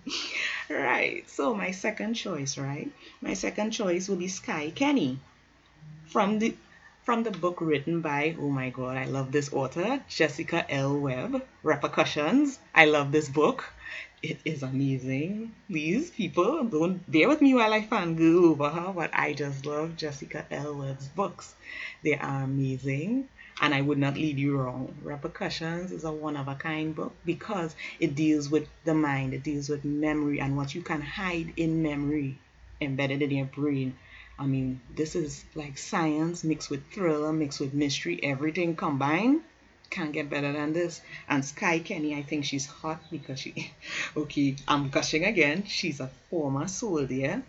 right. 0.70 1.28
So, 1.28 1.54
my 1.54 1.72
second 1.72 2.14
choice, 2.14 2.56
right? 2.56 2.90
My 3.20 3.34
second 3.34 3.72
choice 3.72 4.08
will 4.08 4.16
be 4.16 4.28
Sky 4.28 4.70
Kenny 4.74 5.18
from 6.10 6.40
the 6.40 6.56
from 7.04 7.22
the 7.22 7.30
book 7.30 7.60
written 7.60 8.00
by 8.00 8.34
oh 8.40 8.50
my 8.50 8.68
god 8.68 8.96
i 8.96 9.04
love 9.04 9.30
this 9.30 9.52
author 9.52 10.02
jessica 10.08 10.66
l. 10.68 10.98
Webb 10.98 11.40
repercussions. 11.62 12.58
I 12.74 12.86
love 12.86 13.12
this 13.12 13.28
book. 13.28 13.72
It 14.20 14.40
is 14.44 14.64
amazing. 14.64 15.54
Please 15.68 16.10
people 16.10 16.64
don't 16.64 17.08
bear 17.10 17.28
with 17.28 17.40
me 17.40 17.54
while 17.54 17.72
i 17.72 17.82
fangirl 17.82 18.50
over 18.50 18.68
her 18.70 18.92
but 18.92 19.10
i 19.14 19.32
just 19.34 19.64
love 19.64 19.96
jessica 19.96 20.44
l. 20.50 20.74
Webb's 20.74 21.06
books. 21.06 21.54
They 22.02 22.16
are 22.16 22.42
amazing 22.42 23.28
and 23.60 23.72
I 23.72 23.80
would 23.80 23.98
not 23.98 24.14
lead 24.14 24.36
you 24.38 24.56
wrong. 24.56 24.92
Repercussions 25.04 25.92
is 25.92 26.02
a 26.02 26.10
one 26.10 26.36
of 26.36 26.48
a 26.48 26.56
kind 26.56 26.92
book 26.92 27.14
because 27.24 27.76
it 28.00 28.16
deals 28.16 28.50
with 28.50 28.66
the 28.84 28.94
mind, 28.94 29.32
it 29.32 29.44
deals 29.44 29.68
with 29.68 29.84
memory 29.84 30.40
and 30.40 30.56
what 30.56 30.74
you 30.74 30.82
can 30.82 31.02
hide 31.02 31.52
in 31.56 31.84
memory 31.84 32.38
embedded 32.80 33.22
in 33.22 33.30
your 33.30 33.46
brain 33.46 33.94
I 34.40 34.46
mean, 34.46 34.80
this 34.96 35.14
is 35.16 35.44
like 35.54 35.76
science 35.76 36.44
mixed 36.44 36.70
with 36.70 36.90
thriller, 36.90 37.30
mixed 37.30 37.60
with 37.60 37.74
mystery, 37.74 38.18
everything 38.22 38.74
combined. 38.74 39.42
can't 39.90 40.12
get 40.12 40.30
better 40.30 40.50
than 40.50 40.72
this. 40.72 41.02
And 41.28 41.44
Sky 41.44 41.78
Kenny, 41.80 42.14
I 42.14 42.22
think 42.22 42.46
she's 42.46 42.64
hot 42.64 43.02
because 43.10 43.38
she, 43.38 43.70
okay, 44.16 44.56
I'm 44.66 44.88
gushing 44.88 45.24
again. 45.26 45.64
She's 45.66 46.00
a 46.00 46.10
former 46.30 46.68
soldier, 46.68 47.42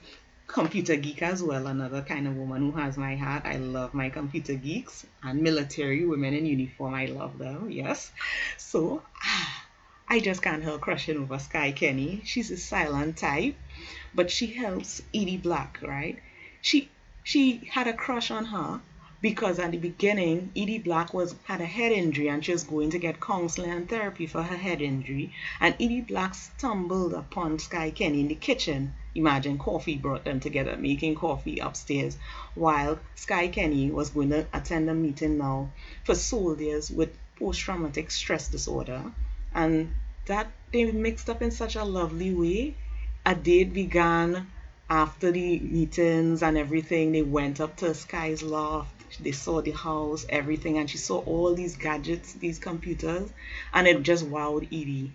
computer 0.47 0.97
geek 0.97 1.21
as 1.21 1.41
well, 1.41 1.67
another 1.67 2.01
kind 2.01 2.27
of 2.27 2.35
woman 2.35 2.71
who 2.71 2.77
has 2.77 2.97
my 2.97 3.15
heart. 3.15 3.43
I 3.45 3.55
love 3.55 3.93
my 3.93 4.09
computer 4.09 4.55
geeks 4.55 5.05
and 5.23 5.41
military 5.41 6.03
women 6.05 6.33
in 6.33 6.45
uniform. 6.45 6.93
I 6.93 7.05
love 7.05 7.37
them, 7.37 7.71
yes. 7.71 8.11
So, 8.57 9.01
I 10.09 10.19
just 10.19 10.41
can't 10.41 10.61
help 10.61 10.81
crushing 10.81 11.17
over 11.17 11.39
Sky 11.39 11.71
Kenny. 11.71 12.21
She's 12.25 12.51
a 12.51 12.57
silent 12.57 13.15
type, 13.15 13.55
but 14.13 14.29
she 14.29 14.47
helps 14.47 15.01
Edie 15.13 15.37
Black, 15.37 15.79
right? 15.81 16.19
She 16.63 16.89
she 17.23 17.57
had 17.71 17.87
a 17.87 17.93
crush 17.93 18.29
on 18.29 18.45
her 18.45 18.81
because 19.19 19.57
at 19.57 19.71
the 19.71 19.79
beginning 19.79 20.51
Edie 20.55 20.77
Black 20.77 21.11
was 21.11 21.33
had 21.45 21.59
a 21.59 21.65
head 21.65 21.91
injury 21.91 22.29
and 22.29 22.45
she 22.45 22.51
was 22.51 22.63
going 22.65 22.91
to 22.91 22.99
get 22.99 23.19
counseling 23.19 23.71
and 23.71 23.89
therapy 23.89 24.27
for 24.27 24.43
her 24.43 24.57
head 24.57 24.79
injury 24.79 25.33
and 25.59 25.73
Edie 25.79 26.01
Black 26.01 26.35
stumbled 26.35 27.13
upon 27.13 27.57
Sky 27.57 27.89
Kenny 27.89 28.19
in 28.19 28.27
the 28.27 28.35
kitchen. 28.35 28.93
Imagine 29.15 29.57
coffee 29.57 29.97
brought 29.97 30.23
them 30.23 30.39
together, 30.39 30.77
making 30.77 31.15
coffee 31.15 31.57
upstairs 31.57 32.15
while 32.53 32.99
Sky 33.15 33.47
Kenny 33.47 33.89
was 33.89 34.11
going 34.11 34.29
to 34.29 34.45
attend 34.53 34.87
a 34.87 34.93
meeting 34.93 35.39
now 35.39 35.71
for 36.03 36.13
soldiers 36.13 36.91
with 36.91 37.17
post-traumatic 37.39 38.11
stress 38.11 38.47
disorder 38.47 39.11
and 39.55 39.95
that 40.27 40.51
they 40.71 40.91
mixed 40.91 41.27
up 41.27 41.41
in 41.41 41.49
such 41.49 41.75
a 41.75 41.83
lovely 41.83 42.31
way. 42.35 42.75
A 43.25 43.33
date 43.33 43.73
began 43.73 44.45
after 44.91 45.31
the 45.31 45.59
meetings 45.59 46.43
and 46.43 46.57
everything. 46.57 47.13
They 47.13 47.21
went 47.23 47.61
up 47.61 47.77
to 47.77 47.95
Sky's 47.95 48.43
loft 48.43 48.93
they 49.19 49.31
saw 49.31 49.61
the 49.61 49.71
house, 49.71 50.25
everything, 50.29 50.77
and 50.77 50.89
she 50.89 50.97
saw 50.97 51.19
all 51.19 51.53
these 51.53 51.75
gadgets, 51.75 52.33
these 52.33 52.59
computers, 52.59 53.29
and 53.73 53.87
it 53.87 54.03
just 54.03 54.25
wowed 54.25 54.65
Edie. 54.67 55.11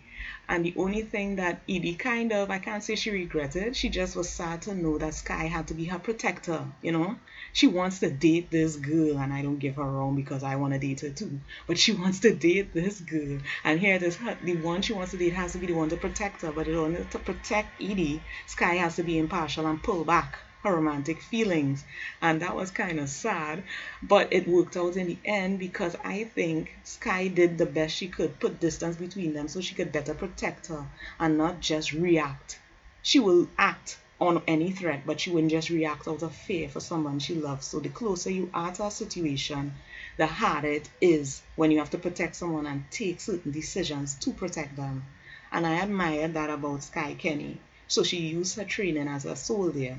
And 0.49 0.65
the 0.65 0.75
only 0.77 1.03
thing 1.03 1.37
that 1.37 1.61
Edie 1.69 1.95
kind 1.95 2.33
of, 2.33 2.51
I 2.51 2.59
can't 2.59 2.83
say 2.83 2.95
she 2.95 3.11
regretted, 3.11 3.77
she 3.77 3.89
just 3.89 4.17
was 4.17 4.29
sad 4.29 4.63
to 4.63 4.75
know 4.75 4.99
that 4.99 5.15
Sky 5.15 5.45
had 5.45 5.69
to 5.69 5.75
be 5.75 5.85
her 5.87 5.99
protector, 5.99 6.65
you 6.83 6.93
know? 6.93 7.17
She 7.57 7.67
wants 7.67 8.01
to 8.01 8.11
date 8.11 8.51
this 8.51 8.77
girl, 8.77 9.17
and 9.17 9.33
I 9.33 9.41
don't 9.41 9.59
give 9.59 9.77
her 9.77 9.91
wrong 9.91 10.15
because 10.15 10.43
I 10.43 10.57
want 10.57 10.75
to 10.75 10.79
date 10.79 11.01
her 11.01 11.09
too. 11.09 11.41
But 11.67 11.79
she 11.79 11.93
wants 12.03 12.21
to 12.21 12.35
date 12.35 12.75
this 12.75 13.01
girl. 13.01 13.39
And 13.65 13.81
here, 13.81 13.99
this 13.99 14.19
the 14.45 14.57
one 14.57 14.83
she 14.83 14.93
wants 14.93 15.13
to 15.13 15.17
date 15.17 15.33
has 15.33 15.53
to 15.53 15.59
be 15.59 15.69
the 15.69 15.73
one 15.73 15.89
to 15.89 15.97
protect 15.97 16.43
her. 16.43 16.53
But 16.53 16.69
in 16.69 16.77
order 16.77 17.05
to 17.05 17.19
protect 17.19 17.81
Edie, 17.81 18.21
Sky 18.47 18.75
has 18.75 18.97
to 18.97 19.03
be 19.03 19.17
impartial 19.17 19.67
and 19.67 19.83
pull 19.83 20.05
back 20.05 20.37
her 20.65 20.75
romantic 20.75 21.23
feelings. 21.23 21.83
And 22.21 22.43
that 22.43 22.55
was 22.55 22.71
kind 22.71 23.01
of 23.01 23.09
sad, 23.09 23.63
but 24.03 24.35
it 24.35 24.47
worked 24.47 24.77
out 24.77 24.99
in 24.99 25.07
the 25.07 25.19
end 25.25 25.59
because 25.59 25.97
I 26.05 26.25
think 26.25 26.77
Sky 26.85 27.29
did 27.29 27.57
the 27.57 27.65
best 27.65 27.97
she 27.97 28.09
could, 28.09 28.39
put 28.39 28.61
distance 28.61 28.97
between 28.97 29.33
them 29.33 29.49
so 29.49 29.63
she 29.63 29.75
could 29.75 29.93
better 29.93 30.13
protect 30.13 30.67
her 30.67 30.85
and 31.19 31.39
not 31.39 31.61
just 31.61 31.95
react. 31.95 32.59
She 33.01 33.19
will 33.19 33.49
act 33.57 33.97
on 34.19 34.43
any 34.47 34.71
threat, 34.71 35.03
but 35.05 35.21
she 35.21 35.31
wouldn't 35.31 35.53
just 35.53 35.69
react 35.69 36.09
out 36.09 36.23
of 36.23 36.35
fear 36.35 36.71
for 36.71 36.81
someone 36.81 37.19
she 37.19 37.35
loves. 37.35 37.67
So 37.67 37.81
the 37.81 37.91
closer 37.91 38.31
you 38.31 38.49
are 38.55 38.73
to 38.73 38.87
a 38.87 38.91
situation, 38.91 39.75
the 40.17 40.27
harder 40.27 40.69
it 40.69 40.89
is 41.03 41.43
when 41.55 41.71
you 41.71 41.79
have 41.79 41.91
to 41.91 41.99
protect 41.99 42.37
someone 42.37 42.67
and 42.67 42.91
take 42.91 43.21
certain 43.21 43.53
decisions 43.53 44.15
to 44.21 44.33
protect 44.33 44.77
them. 44.77 45.05
And 45.53 45.67
I 45.67 45.75
admire 45.81 46.29
that 46.29 46.49
about 46.49 46.85
Sky 46.85 47.15
Kenny. 47.19 47.59
So 47.89 48.03
she 48.03 48.17
used 48.17 48.57
her 48.57 48.65
training 48.65 49.07
as 49.07 49.27
a 49.27 49.37
soldier 49.37 49.99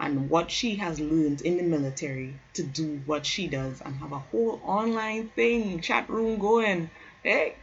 and 0.00 0.30
what 0.30 0.50
she 0.50 0.76
has 0.76 0.98
learned 0.98 1.42
in 1.42 1.58
the 1.58 1.62
military 1.62 2.34
to 2.54 2.62
do 2.62 3.02
what 3.04 3.26
she 3.26 3.48
does 3.48 3.82
and 3.82 3.94
have 3.96 4.12
a 4.12 4.18
whole 4.18 4.60
online 4.64 5.28
thing, 5.28 5.80
chat 5.80 6.08
room 6.08 6.38
going. 6.38 6.88
Hey, 7.22 7.54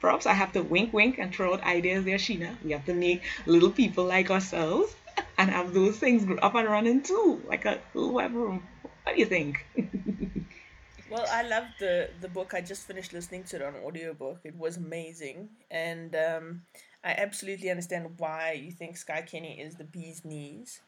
perhaps 0.00 0.26
I 0.26 0.34
have 0.34 0.52
to 0.52 0.62
wink, 0.62 0.92
wink, 0.92 1.18
and 1.18 1.34
throw 1.34 1.54
out 1.54 1.64
ideas 1.64 2.04
there, 2.04 2.18
Sheena. 2.18 2.62
We 2.62 2.72
have 2.72 2.84
to 2.84 2.94
make 2.94 3.22
little 3.46 3.70
people 3.70 4.04
like 4.04 4.30
ourselves 4.30 4.94
and 5.38 5.50
have 5.50 5.74
those 5.74 5.98
things 5.98 6.26
up 6.42 6.54
and 6.54 6.68
running 6.68 7.02
too, 7.02 7.42
like 7.46 7.64
a 7.64 7.80
little 7.94 8.12
web 8.12 8.34
room. 8.34 8.62
What 9.02 9.14
do 9.14 9.20
you 9.20 9.26
think? 9.26 9.66
well, 11.10 11.26
I 11.30 11.42
loved 11.42 11.74
the 11.78 12.10
the 12.20 12.28
book. 12.28 12.54
I 12.54 12.60
just 12.60 12.86
finished 12.86 13.12
listening 13.12 13.44
to 13.44 13.56
it 13.56 13.62
on 13.62 13.74
audiobook. 13.76 14.40
It 14.44 14.56
was 14.56 14.76
amazing, 14.76 15.48
and 15.70 16.14
um, 16.16 16.62
I 17.02 17.12
absolutely 17.12 17.70
understand 17.70 18.14
why 18.18 18.52
you 18.52 18.70
think 18.72 18.96
Sky 18.96 19.22
Kenny 19.22 19.60
is 19.60 19.74
the 19.74 19.84
bee's 19.84 20.24
knees 20.24 20.80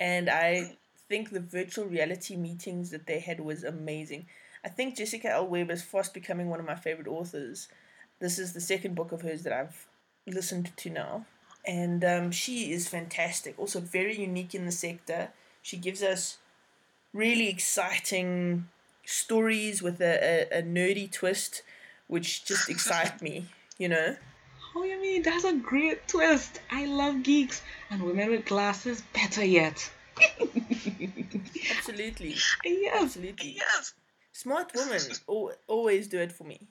and 0.00 0.28
I 0.28 0.76
think 1.08 1.30
the 1.30 1.40
virtual 1.40 1.86
reality 1.86 2.36
meetings 2.36 2.90
that 2.90 3.06
they 3.06 3.20
had 3.20 3.40
was 3.40 3.64
amazing. 3.64 4.26
I 4.64 4.68
think 4.68 4.96
Jessica 4.96 5.30
L. 5.30 5.46
Webb 5.46 5.70
is 5.70 5.82
fast 5.82 6.14
becoming 6.14 6.48
one 6.48 6.60
of 6.60 6.66
my 6.66 6.74
favorite 6.74 7.08
authors. 7.08 7.68
This 8.20 8.38
is 8.38 8.52
the 8.52 8.60
second 8.60 8.94
book 8.94 9.12
of 9.12 9.22
hers 9.22 9.42
that 9.42 9.52
I've 9.52 9.86
listened 10.26 10.72
to 10.76 10.90
now, 10.90 11.26
and 11.68 12.02
um, 12.02 12.30
she 12.30 12.72
is 12.72 12.88
fantastic. 12.88 13.54
Also, 13.58 13.78
very 13.78 14.18
unique 14.18 14.54
in 14.54 14.64
the 14.64 14.72
sector. 14.72 15.28
She 15.60 15.76
gives 15.76 16.02
us 16.02 16.38
really 17.12 17.48
exciting 17.48 18.68
stories 19.04 19.82
with 19.82 20.00
a, 20.00 20.48
a, 20.50 20.60
a 20.60 20.62
nerdy 20.62 21.12
twist, 21.12 21.62
which 22.06 22.46
just 22.46 22.68
excite 22.74 23.20
me. 23.20 23.46
You 23.76 23.90
know. 23.90 24.16
Oh, 24.74 24.82
you 24.82 25.00
mean 25.00 25.22
that's 25.22 25.44
a 25.44 25.52
great 25.52 26.08
twist? 26.08 26.60
I 26.70 26.86
love 26.86 27.22
geeks 27.22 27.62
and 27.90 28.02
women 28.02 28.30
with 28.30 28.46
glasses 28.46 29.02
better 29.12 29.44
yet. 29.44 29.90
Absolutely. 31.76 32.34
Yes. 32.64 33.02
Absolutely. 33.02 33.56
Yes. 33.56 33.92
Smart 34.32 34.72
women 34.74 35.00
always 35.66 36.08
do 36.08 36.18
it 36.18 36.32
for 36.32 36.44
me. 36.44 36.66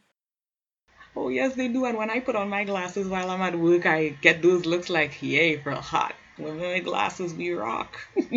Oh 1.19 1.29
yes, 1.29 1.55
they 1.55 1.67
do. 1.67 1.85
And 1.85 1.97
when 1.97 2.11
I 2.11 2.19
put 2.19 2.35
on 2.35 2.47
my 2.47 2.63
glasses 2.63 3.07
while 3.07 3.31
I'm 3.31 3.41
at 3.41 3.57
work, 3.57 3.87
I 3.87 4.09
get 4.21 4.43
those 4.43 4.67
looks 4.67 4.87
like, 4.87 5.19
yay, 5.23 5.57
for 5.57 5.71
hot. 5.71 6.13
Women 6.37 6.73
with 6.73 6.83
glasses, 6.83 7.33
we 7.33 7.53
rock. 7.53 7.97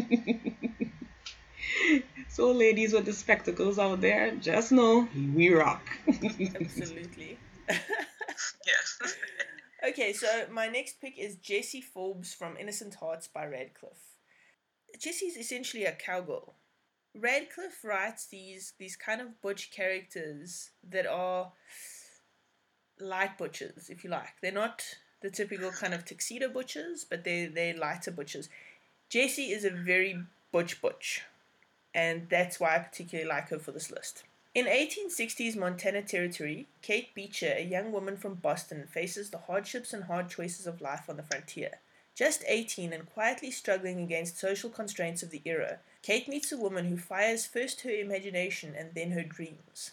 so, 2.30 2.52
ladies 2.52 2.94
with 2.94 3.04
the 3.04 3.12
spectacles 3.12 3.78
out 3.78 4.00
there, 4.00 4.34
just 4.36 4.72
know 4.72 5.06
we 5.34 5.52
rock. 5.52 5.82
Absolutely. 6.08 7.38
yes. 7.68 8.98
Okay, 9.82 10.12
so 10.12 10.26
my 10.50 10.66
next 10.66 11.00
pick 11.00 11.18
is 11.18 11.36
Jessie 11.36 11.80
Forbes 11.80 12.34
from 12.34 12.58
Innocent 12.58 12.96
Hearts 12.96 13.26
by 13.26 13.46
Radcliffe. 13.46 14.18
Jessie 14.98 15.24
is 15.24 15.38
essentially 15.38 15.86
a 15.86 15.92
cowgirl. 15.92 16.52
Radcliffe 17.14 17.82
writes 17.82 18.26
these 18.26 18.74
these 18.78 18.94
kind 18.94 19.22
of 19.22 19.40
butch 19.40 19.70
characters 19.70 20.70
that 20.86 21.06
are 21.06 21.52
light 23.00 23.38
butchers, 23.38 23.88
if 23.88 24.04
you 24.04 24.10
like. 24.10 24.34
They're 24.40 24.52
not 24.52 24.84
the 25.20 25.30
typical 25.30 25.70
kind 25.70 25.94
of 25.94 26.04
tuxedo 26.04 26.48
butchers, 26.48 27.04
but 27.04 27.24
they 27.24 27.46
they're 27.46 27.76
lighter 27.76 28.10
butchers. 28.10 28.48
Jessie 29.08 29.52
is 29.52 29.64
a 29.64 29.70
very 29.70 30.22
butch 30.52 30.80
butch, 30.80 31.22
and 31.94 32.28
that's 32.28 32.60
why 32.60 32.76
I 32.76 32.78
particularly 32.78 33.28
like 33.28 33.48
her 33.50 33.58
for 33.58 33.72
this 33.72 33.90
list. 33.90 34.24
In 34.52 34.66
1860s 34.66 35.56
Montana 35.56 36.02
Territory, 36.02 36.66
Kate 36.82 37.14
Beecher, 37.14 37.54
a 37.56 37.64
young 37.64 37.92
woman 37.92 38.16
from 38.16 38.34
Boston, 38.34 38.88
faces 38.90 39.30
the 39.30 39.38
hardships 39.38 39.92
and 39.92 40.04
hard 40.04 40.28
choices 40.28 40.66
of 40.66 40.80
life 40.80 41.08
on 41.08 41.16
the 41.16 41.22
frontier. 41.22 41.78
Just 42.16 42.42
18 42.48 42.92
and 42.92 43.08
quietly 43.08 43.52
struggling 43.52 44.00
against 44.00 44.38
social 44.38 44.68
constraints 44.68 45.22
of 45.22 45.30
the 45.30 45.42
era, 45.44 45.78
Kate 46.02 46.26
meets 46.28 46.50
a 46.50 46.56
woman 46.56 46.86
who 46.86 46.96
fires 46.96 47.46
first 47.46 47.82
her 47.82 47.90
imagination 47.90 48.74
and 48.76 48.92
then 48.94 49.12
her 49.12 49.22
dreams. 49.22 49.92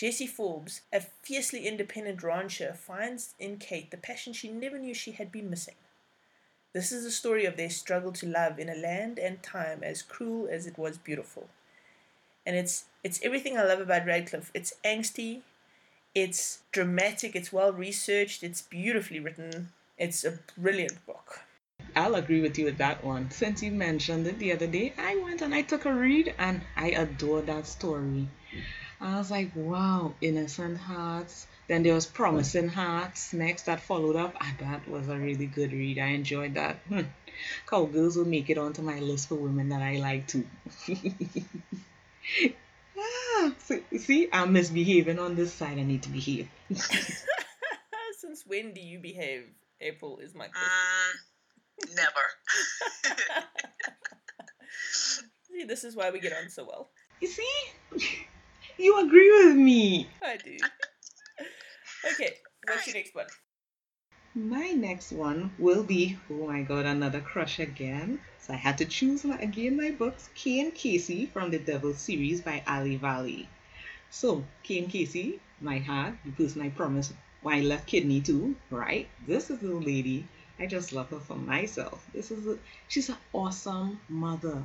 Jessie 0.00 0.26
Forbes, 0.26 0.80
a 0.90 1.02
fiercely 1.22 1.66
independent 1.66 2.22
rancher, 2.22 2.72
finds 2.72 3.34
in 3.38 3.58
Kate 3.58 3.90
the 3.90 3.98
passion 3.98 4.32
she 4.32 4.50
never 4.50 4.78
knew 4.78 4.94
she 4.94 5.12
had 5.12 5.30
been 5.30 5.50
missing. 5.50 5.74
This 6.72 6.90
is 6.90 7.04
the 7.04 7.10
story 7.10 7.44
of 7.44 7.56
their 7.56 7.68
struggle 7.68 8.12
to 8.12 8.26
love 8.26 8.58
in 8.58 8.70
a 8.70 8.74
land 8.74 9.18
and 9.18 9.42
time 9.42 9.82
as 9.82 10.00
cruel 10.00 10.48
as 10.50 10.66
it 10.66 10.78
was 10.78 10.96
beautiful 10.96 11.50
and 12.46 12.56
it's 12.56 12.86
it's 13.04 13.20
everything 13.22 13.56
I 13.56 13.64
love 13.64 13.80
about 13.80 14.06
Radcliffe. 14.06 14.50
It's 14.54 14.74
angsty, 14.84 15.42
it's 16.14 16.62
dramatic, 16.72 17.36
it's 17.36 17.52
well 17.52 17.72
researched, 17.72 18.42
it's 18.42 18.62
beautifully 18.62 19.20
written. 19.20 19.68
It's 19.98 20.24
a 20.24 20.38
brilliant 20.58 21.04
book. 21.06 21.42
I'll 21.94 22.14
agree 22.14 22.40
with 22.40 22.58
you 22.58 22.64
with 22.64 22.78
that 22.78 23.04
one. 23.04 23.30
Since 23.30 23.62
you 23.62 23.70
mentioned 23.70 24.26
it 24.26 24.38
the 24.38 24.52
other 24.52 24.66
day, 24.66 24.92
I 24.98 25.16
went 25.16 25.42
and 25.42 25.54
I 25.54 25.62
took 25.62 25.84
a 25.84 25.92
read 25.92 26.34
and 26.38 26.62
I 26.76 26.88
adore 26.90 27.42
that 27.42 27.66
story. 27.66 28.28
I 29.00 29.16
was 29.16 29.30
like, 29.30 29.52
wow, 29.54 30.12
Innocent 30.20 30.76
Hearts. 30.76 31.46
Then 31.68 31.82
there 31.82 31.94
was 31.94 32.04
Promising 32.04 32.68
Hearts 32.68 33.32
next 33.32 33.62
that 33.62 33.80
followed 33.80 34.16
up. 34.16 34.34
And 34.40 34.58
that 34.58 34.86
was 34.88 35.08
a 35.08 35.16
really 35.16 35.46
good 35.46 35.72
read. 35.72 35.98
I 35.98 36.08
enjoyed 36.08 36.54
that. 36.54 36.76
Hmm. 36.88 37.02
Cowgirls 37.66 38.16
will 38.16 38.26
make 38.26 38.50
it 38.50 38.58
onto 38.58 38.82
my 38.82 38.98
list 38.98 39.28
for 39.28 39.36
women 39.36 39.70
that 39.70 39.80
I 39.80 39.96
like 39.96 40.26
too. 40.26 40.44
ah, 42.98 43.54
see, 43.58 43.82
see, 43.96 44.28
I'm 44.30 44.52
misbehaving 44.52 45.18
on 45.18 45.34
this 45.34 45.54
side. 45.54 45.78
I 45.78 45.82
need 45.82 46.02
to 46.02 46.10
behave. 46.10 46.48
Since 48.18 48.44
when 48.46 48.74
do 48.74 48.82
you 48.82 48.98
behave? 48.98 49.46
April 49.80 50.18
is 50.18 50.34
my 50.34 50.48
question. 50.48 50.68
Mm, 51.86 51.96
never. 51.96 52.20
see, 55.48 55.64
this 55.64 55.84
is 55.84 55.96
why 55.96 56.10
we 56.10 56.20
get 56.20 56.34
on 56.34 56.50
so 56.50 56.66
well. 56.66 56.90
You 57.22 57.28
see, 57.28 57.48
you 58.80 58.98
agree 59.00 59.46
with 59.46 59.56
me. 59.56 60.08
I 60.22 60.36
do. 60.36 60.56
Okay, 62.12 62.36
what's 62.66 62.86
your 62.86 62.96
next 62.96 63.14
one? 63.14 63.26
My 64.34 64.68
next 64.70 65.12
one 65.12 65.52
will 65.58 65.82
be, 65.82 66.16
oh 66.30 66.46
my 66.46 66.62
god, 66.62 66.86
another 66.86 67.20
crush 67.20 67.58
again. 67.58 68.20
So 68.38 68.54
I 68.54 68.56
had 68.56 68.78
to 68.78 68.84
choose 68.84 69.24
my, 69.24 69.38
again 69.38 69.76
my 69.76 69.90
books, 69.90 70.30
Cain 70.34 70.70
Casey 70.72 71.26
from 71.26 71.50
the 71.50 71.58
Devil 71.58 71.94
series 71.94 72.40
by 72.40 72.62
Ali 72.66 72.96
Vali. 72.96 73.48
So, 74.10 74.44
Cain 74.62 74.88
Casey, 74.88 75.40
my 75.60 75.78
heart, 75.78 76.14
the 76.24 76.32
person 76.32 76.62
I 76.62 76.70
promised 76.70 77.12
when 77.42 77.58
I 77.58 77.60
left 77.60 77.86
kidney 77.86 78.20
to, 78.22 78.56
right? 78.70 79.08
This 79.26 79.50
is 79.50 79.58
the 79.60 79.74
lady. 79.74 80.26
I 80.58 80.66
just 80.66 80.92
love 80.92 81.10
her 81.10 81.20
for 81.20 81.36
myself. 81.36 82.06
This 82.12 82.30
is 82.30 82.46
a, 82.46 82.58
she's 82.88 83.08
an 83.08 83.16
awesome 83.32 84.00
mother. 84.08 84.62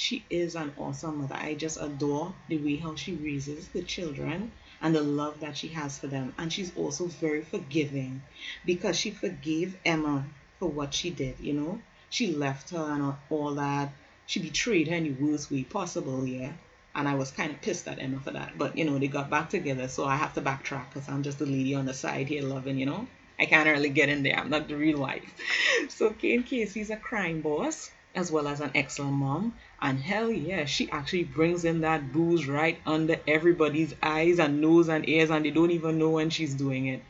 She 0.00 0.24
is 0.30 0.54
an 0.54 0.74
awesome 0.78 1.22
mother. 1.22 1.34
I 1.34 1.54
just 1.54 1.76
adore 1.80 2.32
the 2.46 2.58
way 2.58 2.76
how 2.76 2.94
she 2.94 3.14
raises 3.14 3.66
the 3.66 3.82
children 3.82 4.52
and 4.80 4.94
the 4.94 5.02
love 5.02 5.40
that 5.40 5.56
she 5.56 5.66
has 5.70 5.98
for 5.98 6.06
them. 6.06 6.34
And 6.38 6.52
she's 6.52 6.72
also 6.76 7.06
very 7.06 7.42
forgiving 7.42 8.22
because 8.64 8.96
she 8.96 9.10
forgave 9.10 9.76
Emma 9.84 10.24
for 10.60 10.68
what 10.68 10.94
she 10.94 11.10
did, 11.10 11.40
you 11.40 11.52
know? 11.52 11.82
She 12.10 12.32
left 12.32 12.70
her 12.70 12.92
and 12.92 13.12
all 13.28 13.56
that. 13.56 13.92
She 14.24 14.38
betrayed 14.38 14.86
her 14.86 14.94
in 14.94 15.02
the 15.02 15.20
worst 15.20 15.50
way 15.50 15.64
possible, 15.64 16.24
yeah? 16.24 16.52
And 16.94 17.08
I 17.08 17.16
was 17.16 17.32
kind 17.32 17.50
of 17.50 17.60
pissed 17.60 17.88
at 17.88 17.98
Emma 17.98 18.20
for 18.20 18.30
that. 18.30 18.56
But, 18.56 18.78
you 18.78 18.84
know, 18.84 19.00
they 19.00 19.08
got 19.08 19.30
back 19.30 19.50
together, 19.50 19.88
so 19.88 20.04
I 20.04 20.14
have 20.14 20.32
to 20.34 20.40
backtrack 20.40 20.90
because 20.90 21.08
I'm 21.08 21.24
just 21.24 21.40
a 21.40 21.44
lady 21.44 21.74
on 21.74 21.86
the 21.86 21.92
side 21.92 22.28
here 22.28 22.44
loving, 22.44 22.78
you 22.78 22.86
know? 22.86 23.08
I 23.36 23.46
can't 23.46 23.68
really 23.68 23.90
get 23.90 24.08
in 24.08 24.22
there. 24.22 24.38
I'm 24.38 24.48
not 24.48 24.68
the 24.68 24.76
real 24.76 25.00
wife. 25.00 25.34
So 25.88 26.10
Cain 26.10 26.44
Casey's 26.44 26.90
a 26.90 26.96
crime 26.96 27.40
boss 27.40 27.90
as 28.14 28.30
well 28.30 28.46
as 28.46 28.60
an 28.60 28.70
excellent 28.74 29.14
mom. 29.14 29.54
And 29.80 30.00
hell 30.00 30.30
yeah, 30.30 30.64
she 30.64 30.90
actually 30.90 31.24
brings 31.24 31.64
in 31.64 31.82
that 31.82 32.12
booze 32.12 32.48
right 32.48 32.80
under 32.84 33.20
everybody's 33.26 33.94
eyes 34.02 34.38
and 34.38 34.60
nose 34.60 34.88
and 34.88 35.08
ears, 35.08 35.30
and 35.30 35.44
they 35.44 35.50
don't 35.50 35.70
even 35.70 35.98
know 35.98 36.10
when 36.10 36.30
she's 36.30 36.54
doing 36.54 36.86
it. 36.86 37.02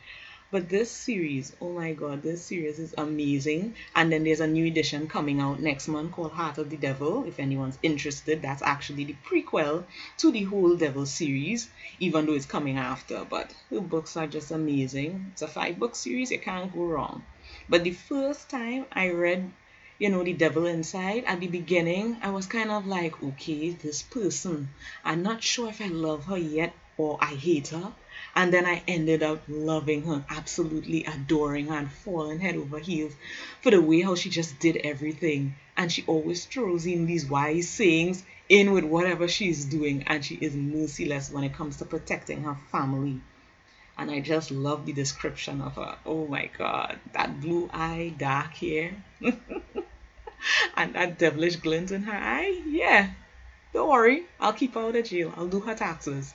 But 0.50 0.70
this 0.70 0.90
series, 0.90 1.54
oh 1.60 1.72
my 1.72 1.92
god, 1.92 2.22
this 2.22 2.42
series 2.42 2.78
is 2.78 2.94
amazing. 2.96 3.74
And 3.94 4.10
then 4.10 4.24
there's 4.24 4.40
a 4.40 4.46
new 4.46 4.64
edition 4.64 5.06
coming 5.06 5.40
out 5.40 5.60
next 5.60 5.88
month 5.88 6.12
called 6.12 6.32
Heart 6.32 6.56
of 6.56 6.70
the 6.70 6.78
Devil. 6.78 7.24
If 7.24 7.38
anyone's 7.38 7.78
interested, 7.82 8.40
that's 8.40 8.62
actually 8.62 9.04
the 9.04 9.16
prequel 9.26 9.84
to 10.16 10.32
the 10.32 10.44
whole 10.44 10.74
Devil 10.74 11.04
series, 11.04 11.68
even 12.00 12.24
though 12.24 12.32
it's 12.32 12.46
coming 12.46 12.78
after. 12.78 13.26
But 13.28 13.54
the 13.70 13.82
books 13.82 14.16
are 14.16 14.26
just 14.26 14.50
amazing. 14.50 15.32
It's 15.32 15.42
a 15.42 15.48
five 15.48 15.78
book 15.78 15.94
series, 15.94 16.30
you 16.30 16.38
can't 16.38 16.72
go 16.72 16.84
wrong. 16.84 17.24
But 17.68 17.84
the 17.84 17.92
first 17.92 18.48
time 18.48 18.86
I 18.90 19.10
read 19.10 19.50
you 19.98 20.08
know, 20.08 20.22
the 20.22 20.32
devil 20.32 20.66
inside. 20.66 21.24
At 21.26 21.40
the 21.40 21.48
beginning, 21.48 22.18
I 22.22 22.30
was 22.30 22.46
kind 22.46 22.70
of 22.70 22.86
like, 22.86 23.20
okay, 23.22 23.70
this 23.70 24.00
person, 24.02 24.68
I'm 25.04 25.24
not 25.24 25.42
sure 25.42 25.68
if 25.68 25.80
I 25.80 25.88
love 25.88 26.26
her 26.26 26.38
yet 26.38 26.72
or 26.96 27.18
I 27.20 27.34
hate 27.34 27.68
her. 27.68 27.92
And 28.36 28.52
then 28.52 28.64
I 28.64 28.82
ended 28.86 29.24
up 29.24 29.42
loving 29.48 30.04
her, 30.04 30.24
absolutely 30.28 31.04
adoring 31.04 31.66
her, 31.66 31.76
and 31.78 31.90
falling 31.90 32.38
head 32.38 32.54
over 32.56 32.78
heels 32.78 33.12
for 33.60 33.70
the 33.72 33.82
way 33.82 34.02
how 34.02 34.14
she 34.14 34.30
just 34.30 34.60
did 34.60 34.76
everything. 34.76 35.56
And 35.76 35.90
she 35.90 36.04
always 36.06 36.44
throws 36.44 36.86
in 36.86 37.06
these 37.06 37.26
wise 37.26 37.68
sayings 37.68 38.22
in 38.48 38.72
with 38.72 38.84
whatever 38.84 39.26
she's 39.26 39.64
doing, 39.64 40.04
and 40.06 40.24
she 40.24 40.36
is 40.36 40.54
merciless 40.54 41.30
when 41.30 41.42
it 41.42 41.54
comes 41.54 41.78
to 41.78 41.84
protecting 41.84 42.44
her 42.44 42.56
family. 42.70 43.20
And 43.96 44.12
I 44.12 44.20
just 44.20 44.52
love 44.52 44.86
the 44.86 44.92
description 44.92 45.60
of 45.60 45.74
her. 45.74 45.98
Oh 46.06 46.28
my 46.28 46.48
god, 46.56 47.00
that 47.14 47.40
blue 47.40 47.68
eye, 47.72 48.14
dark 48.16 48.54
hair. 48.54 48.94
and 50.76 50.94
that 50.94 51.18
devilish 51.18 51.56
glint 51.56 51.90
in 51.90 52.02
her 52.02 52.16
eye, 52.16 52.62
yeah. 52.66 53.10
Don't 53.72 53.88
worry, 53.88 54.26
I'll 54.40 54.52
keep 54.52 54.74
her 54.74 54.80
out 54.80 54.96
of 54.96 55.04
jail. 55.04 55.32
I'll 55.36 55.48
do 55.48 55.60
her 55.60 55.74
taxes. 55.74 56.34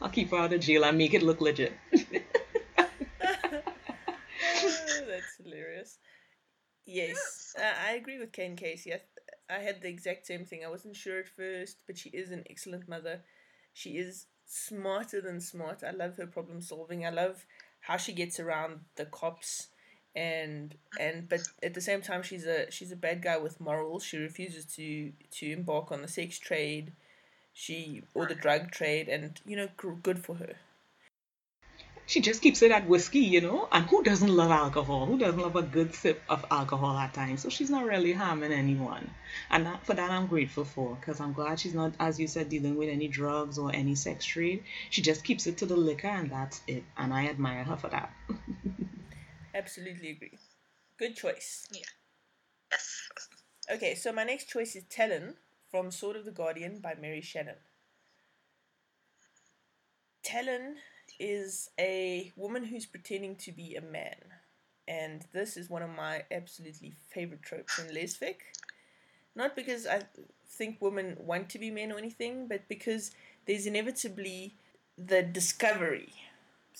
I'll 0.00 0.08
keep 0.08 0.30
her 0.30 0.38
out 0.38 0.52
of 0.52 0.60
jail 0.60 0.84
and 0.84 0.96
make 0.96 1.14
it 1.14 1.22
look 1.22 1.40
legit. 1.40 1.72
That's 4.32 5.36
hilarious. 5.42 5.98
Yes, 6.86 7.54
I 7.86 7.92
agree 7.92 8.18
with 8.18 8.32
Cain 8.32 8.56
Casey. 8.56 8.94
I, 8.94 9.00
I 9.48 9.58
had 9.58 9.82
the 9.82 9.88
exact 9.88 10.26
same 10.26 10.44
thing. 10.44 10.64
I 10.64 10.70
wasn't 10.70 10.96
sure 10.96 11.20
at 11.20 11.28
first, 11.28 11.82
but 11.86 11.98
she 11.98 12.08
is 12.10 12.30
an 12.30 12.44
excellent 12.48 12.88
mother. 12.88 13.22
She 13.74 13.90
is 13.90 14.26
smarter 14.46 15.20
than 15.20 15.40
smart. 15.40 15.82
I 15.86 15.90
love 15.90 16.16
her 16.16 16.26
problem 16.26 16.60
solving. 16.60 17.06
I 17.06 17.10
love 17.10 17.44
how 17.80 17.96
she 17.96 18.12
gets 18.12 18.40
around 18.40 18.80
the 18.96 19.06
cops 19.06 19.68
and 20.16 20.74
and 20.98 21.28
but 21.28 21.40
at 21.62 21.74
the 21.74 21.80
same 21.80 22.02
time 22.02 22.22
she's 22.22 22.44
a 22.46 22.70
she's 22.70 22.90
a 22.90 22.96
bad 22.96 23.22
guy 23.22 23.36
with 23.38 23.60
morals. 23.60 24.04
She 24.04 24.18
refuses 24.18 24.64
to 24.76 25.12
to 25.32 25.52
embark 25.52 25.92
on 25.92 26.02
the 26.02 26.08
sex 26.08 26.38
trade. 26.38 26.92
She 27.52 28.02
or 28.14 28.26
the 28.26 28.34
drug 28.34 28.70
trade 28.70 29.08
and 29.08 29.40
you 29.46 29.56
know 29.56 29.68
good 30.02 30.24
for 30.24 30.34
her. 30.36 30.54
She 32.06 32.20
just 32.20 32.42
keeps 32.42 32.60
it 32.62 32.72
at 32.72 32.88
whiskey 32.88 33.20
you 33.20 33.40
know 33.40 33.68
and 33.70 33.84
who 33.86 34.02
doesn't 34.02 34.34
love 34.34 34.50
alcohol? 34.50 35.06
Who 35.06 35.16
doesn't 35.16 35.38
love 35.38 35.54
a 35.54 35.62
good 35.62 35.94
sip 35.94 36.20
of 36.28 36.44
alcohol 36.50 36.96
at 36.96 37.14
times? 37.14 37.42
So 37.42 37.48
she's 37.48 37.70
not 37.70 37.84
really 37.84 38.12
harming 38.12 38.52
anyone. 38.52 39.08
And 39.48 39.66
that, 39.66 39.86
for 39.86 39.94
that 39.94 40.10
i'm 40.10 40.26
grateful 40.26 40.64
for 40.64 40.96
because 40.96 41.20
i'm 41.20 41.32
glad 41.32 41.60
she's 41.60 41.74
not 41.74 41.92
as 42.00 42.18
you 42.18 42.26
said 42.26 42.48
dealing 42.48 42.76
with 42.76 42.88
any 42.88 43.06
drugs 43.06 43.58
or 43.58 43.70
any 43.72 43.94
sex 43.94 44.24
trade. 44.24 44.64
She 44.90 45.02
just 45.02 45.22
keeps 45.22 45.46
it 45.46 45.58
to 45.58 45.66
the 45.66 45.76
liquor 45.76 46.08
and 46.08 46.30
that's 46.30 46.62
it. 46.66 46.82
And 46.96 47.14
i 47.14 47.28
admire 47.28 47.62
her 47.62 47.76
for 47.76 47.88
that 47.90 48.12
Absolutely 49.54 50.10
agree. 50.10 50.38
Good 50.98 51.16
choice. 51.16 51.66
Yeah. 51.72 51.82
Yes. 52.72 53.08
Okay, 53.70 53.94
so 53.94 54.12
my 54.12 54.24
next 54.24 54.48
choice 54.48 54.76
is 54.76 54.84
Talon 54.84 55.36
from 55.70 55.90
Sword 55.90 56.16
of 56.16 56.24
the 56.24 56.30
Guardian 56.32 56.80
by 56.80 56.94
Merry 56.94 57.20
Shannon. 57.20 57.56
Talon 60.22 60.76
is 61.18 61.70
a 61.78 62.32
woman 62.36 62.64
who's 62.64 62.86
pretending 62.86 63.36
to 63.36 63.52
be 63.52 63.74
a 63.76 63.80
man. 63.80 64.16
And 64.88 65.26
this 65.32 65.56
is 65.56 65.70
one 65.70 65.82
of 65.82 65.90
my 65.90 66.24
absolutely 66.30 66.94
favorite 67.10 67.42
tropes 67.42 67.78
in 67.78 67.94
lesfic. 67.94 68.36
Not 69.34 69.56
because 69.56 69.86
I 69.86 70.02
think 70.46 70.80
women 70.80 71.16
want 71.20 71.48
to 71.50 71.58
be 71.58 71.70
men 71.70 71.92
or 71.92 71.98
anything, 71.98 72.48
but 72.48 72.68
because 72.68 73.12
there's 73.46 73.66
inevitably 73.66 74.54
the 74.98 75.22
discovery 75.22 76.12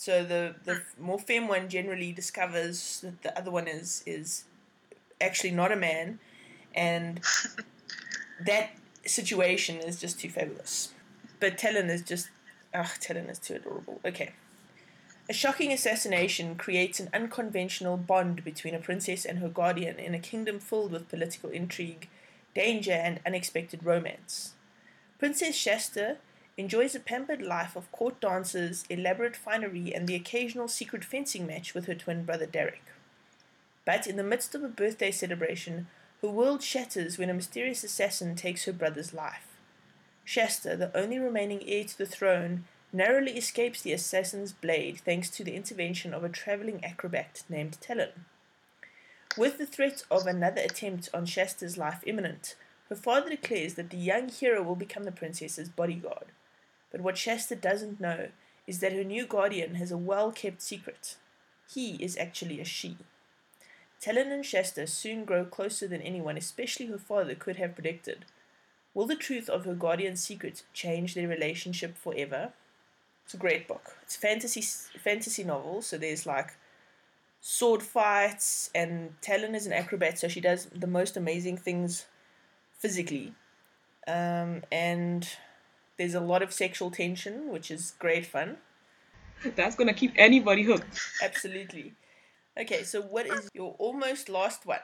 so 0.01 0.25
the 0.25 0.55
the 0.65 0.81
more 0.99 1.19
femme 1.19 1.47
one 1.47 1.69
generally 1.69 2.11
discovers 2.11 3.03
that 3.03 3.21
the 3.21 3.39
other 3.39 3.51
one 3.51 3.69
is 3.69 4.03
is 4.07 4.45
actually 5.21 5.51
not 5.51 5.71
a 5.71 5.77
man, 5.77 6.19
and 6.75 7.21
that 8.47 8.71
situation 9.05 9.77
is 9.77 10.01
just 10.01 10.19
too 10.19 10.31
fabulous. 10.31 10.95
But 11.39 11.59
Talon 11.59 11.91
is 11.91 12.01
just 12.01 12.31
ah, 12.73 12.91
Talon 12.99 13.27
is 13.27 13.39
too 13.39 13.57
adorable. 13.57 14.01
Okay. 14.03 14.31
A 15.29 15.35
shocking 15.35 15.71
assassination 15.71 16.57
creates 16.57 16.99
an 16.99 17.11
unconventional 17.13 17.99
bond 17.99 18.43
between 18.43 18.75
a 18.75 18.79
princess 18.79 19.27
and 19.27 19.41
her 19.41 19.51
guardian 19.51 19.99
in 19.99 20.15
a 20.15 20.19
kingdom 20.19 20.61
filled 20.61 20.93
with 20.93 21.11
political 21.11 21.51
intrigue, 21.51 22.09
danger, 22.55 22.93
and 22.93 23.21
unexpected 23.27 23.85
romance. 23.85 24.55
Princess 25.19 25.55
Shasta 25.55 26.17
enjoys 26.57 26.95
a 26.95 27.01
pampered 27.01 27.43
life 27.43 27.77
of 27.77 27.91
court 27.93 28.21
dances, 28.21 28.85
elaborate 28.91 29.37
finery, 29.37 29.95
and 29.95 30.07
the 30.07 30.15
occasional 30.15 30.69
secret 30.69 31.05
fencing 31.05 31.47
match 31.47 31.75
with 31.75 31.87
her 31.87 31.95
twin 31.95 32.25
brother 32.25 32.47
Derek. 32.47 32.83
But 33.85 34.07
in 34.07 34.17
the 34.17 34.23
midst 34.23 34.55
of 34.55 34.63
a 34.63 34.69
birthday 34.69 35.11
celebration, 35.11 35.87
her 36.23 36.29
world 36.29 36.63
shatters 36.63 37.17
when 37.17 37.31
a 37.31 37.35
mysterious 37.35 37.83
assassin 37.83 38.37
takes 38.37 38.65
her 38.65 38.73
brother's 38.73 39.15
life. 39.15 39.47
Shasta, 40.25 40.77
the 40.77 40.97
only 40.97 41.19
remaining 41.19 41.63
heir 41.67 41.85
to 41.85 41.99
the 41.99 42.07
throne, 42.07 42.65
narrowly 42.93 43.37
escapes 43.37 43.83
the 43.83 43.93
assassin's 43.93 44.53
blade 44.53 45.01
thanks 45.05 45.31
to 45.31 45.45
the 45.45 45.55
intervention 45.55 46.13
of 46.13 46.25
a 46.25 46.29
traveling 46.29 46.85
acrobat 46.85 47.43
named 47.49 47.81
Talon. 47.81 48.27
With 49.37 49.59
the 49.59 49.67
threat 49.67 50.03
of 50.11 50.27
another 50.27 50.61
attempt 50.61 51.09
on 51.15 51.25
Shasta's 51.25 51.79
life 51.79 52.03
imminent, 52.05 52.57
her 52.89 52.97
father 52.97 53.31
declares 53.31 53.75
that 53.75 53.91
the 53.91 53.97
young 53.97 54.29
hero 54.29 54.63
will 54.63 54.77
become 54.77 55.05
the 55.05 55.13
princess's 55.13 55.69
bodyguard. 55.69 56.27
But 56.91 57.01
what 57.01 57.19
Shasta 57.19 57.57
doesn't 57.57 58.01
know 58.01 58.29
is 58.67 58.81
that 58.81 58.93
her 58.93 59.05
new 59.05 59.27
guardian 59.27 59.77
has 59.77 59.91
a 59.91 59.99
well 59.99 60.33
kept 60.33 60.63
secret. 60.63 61.17
He 61.73 61.97
is 61.97 62.17
actually 62.17 62.61
a 62.61 62.65
she. 62.65 62.97
Talon 64.01 64.33
and 64.33 64.45
Shasta 64.45 64.87
soon 64.87 65.25
grow 65.25 65.45
closer 65.45 65.87
than 65.87 66.01
anyone, 66.01 66.37
especially 66.37 66.87
her 66.87 66.99
father, 66.99 67.35
could 67.35 67.57
have 67.57 67.75
predicted. 67.75 68.25
Will 68.95 69.07
the 69.07 69.15
truth 69.15 69.49
of 69.49 69.65
her 69.65 69.75
guardian's 69.75 70.23
secret 70.23 70.63
change 70.73 71.15
their 71.15 71.29
relationship 71.29 71.97
forever? 71.97 72.53
It's 73.25 73.35
a 73.35 73.37
great 73.37 73.69
book. 73.69 73.97
It's 74.03 74.17
fantasy 74.17 74.63
fantasy 74.99 75.45
novel, 75.45 75.83
so 75.83 75.97
there's 75.97 76.27
like 76.27 76.55
sword 77.41 77.83
fights, 77.83 78.71
and 78.75 79.15
Talon 79.21 79.55
is 79.55 79.67
an 79.67 79.73
acrobat, 79.73 80.19
so 80.19 80.29
she 80.29 80.41
does 80.41 80.67
the 80.67 80.87
most 80.87 81.17
amazing 81.17 81.59
things 81.59 82.07
physically. 82.79 83.35
Um, 84.09 84.63
and 84.73 85.29
there's 86.01 86.15
a 86.15 86.21
lot 86.21 86.41
of 86.41 86.51
sexual 86.51 86.91
tension, 86.91 87.53
which 87.53 87.71
is 87.71 87.93
great 87.99 88.25
fun. 88.25 88.57
That's 89.55 89.77
gonna 89.77 89.93
keep 89.93 90.15
anybody 90.17 90.63
hooked. 90.63 90.99
Absolutely. 91.23 91.93
Okay, 92.59 92.85
so 92.85 93.03
what 93.03 93.27
is 93.27 93.51
your 93.53 93.77
almost 93.79 94.31
last 94.31 94.65
one? 94.65 94.81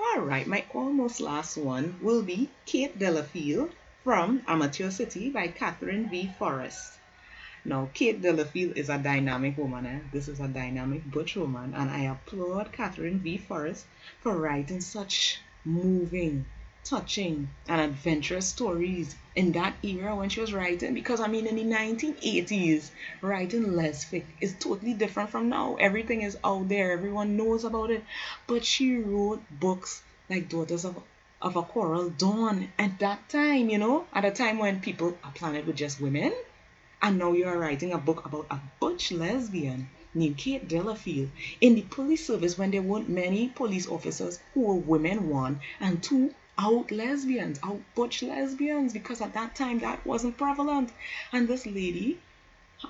All 0.00 0.18
right, 0.18 0.48
my 0.48 0.64
almost 0.74 1.20
last 1.20 1.56
one 1.58 2.00
will 2.02 2.24
be 2.24 2.50
Kate 2.66 2.98
Delafield 2.98 3.70
from 4.02 4.42
Amateur 4.48 4.90
City 4.90 5.30
by 5.30 5.46
Katherine 5.46 6.10
V. 6.10 6.32
Forrest. 6.40 6.98
Now, 7.64 7.88
Kate 7.94 8.20
Delafield 8.20 8.76
is 8.76 8.88
a 8.88 8.98
dynamic 8.98 9.56
woman. 9.58 9.86
Eh? 9.86 10.00
This 10.12 10.26
is 10.26 10.40
a 10.40 10.48
dynamic 10.48 11.08
butch 11.08 11.36
woman, 11.36 11.72
and 11.72 11.88
I 11.88 12.10
applaud 12.10 12.72
Katherine 12.72 13.20
V. 13.20 13.38
Forrest 13.38 13.86
for 14.22 14.36
writing 14.36 14.80
such 14.80 15.38
moving, 15.64 16.46
touching, 16.88 17.48
and 17.68 17.80
adventurous 17.80 18.48
stories 18.48 19.14
in 19.36 19.52
that 19.52 19.74
era 19.82 20.16
when 20.16 20.28
she 20.28 20.40
was 20.40 20.52
writing. 20.52 20.94
Because 20.94 21.20
I 21.20 21.28
mean, 21.28 21.46
in 21.46 21.56
the 21.56 21.64
1980s, 21.64 22.90
writing 23.20 23.64
lesfic 23.66 24.24
is 24.40 24.54
totally 24.58 24.94
different 24.94 25.30
from 25.30 25.48
now. 25.48 25.76
Everything 25.76 26.22
is 26.22 26.38
out 26.42 26.68
there, 26.68 26.92
everyone 26.92 27.36
knows 27.36 27.64
about 27.64 27.90
it. 27.90 28.04
But 28.46 28.64
she 28.64 28.96
wrote 28.96 29.42
books 29.50 30.02
like 30.30 30.48
Daughters 30.48 30.84
of 30.84 31.02
of 31.40 31.56
a 31.56 31.62
Coral 31.62 32.10
Dawn 32.10 32.72
at 32.78 32.98
that 32.98 33.28
time, 33.28 33.68
you 33.68 33.78
know, 33.78 34.06
at 34.12 34.24
a 34.24 34.30
time 34.30 34.58
when 34.58 34.80
people 34.80 35.16
are 35.22 35.30
planet 35.32 35.66
with 35.66 35.76
just 35.76 36.00
women. 36.00 36.32
And 37.00 37.16
now 37.18 37.32
you 37.32 37.46
are 37.46 37.58
writing 37.58 37.92
a 37.92 37.98
book 37.98 38.26
about 38.26 38.46
a 38.50 38.58
butch 38.80 39.12
lesbian 39.12 39.88
named 40.14 40.36
Kate 40.36 40.66
Delafield 40.66 41.30
in 41.60 41.76
the 41.76 41.82
police 41.82 42.26
service 42.26 42.58
when 42.58 42.72
there 42.72 42.82
weren't 42.82 43.08
many 43.08 43.48
police 43.48 43.86
officers 43.86 44.40
who 44.52 44.62
were 44.62 44.74
women, 44.74 45.28
one, 45.28 45.60
and 45.78 46.02
two, 46.02 46.34
out 46.58 46.90
lesbians, 46.90 47.60
out 47.62 47.80
butch 47.94 48.22
lesbians, 48.22 48.92
because 48.92 49.20
at 49.20 49.34
that 49.34 49.54
time 49.54 49.78
that 49.78 50.04
wasn't 50.04 50.36
prevalent. 50.36 50.92
And 51.32 51.46
this 51.46 51.64
lady, 51.64 52.18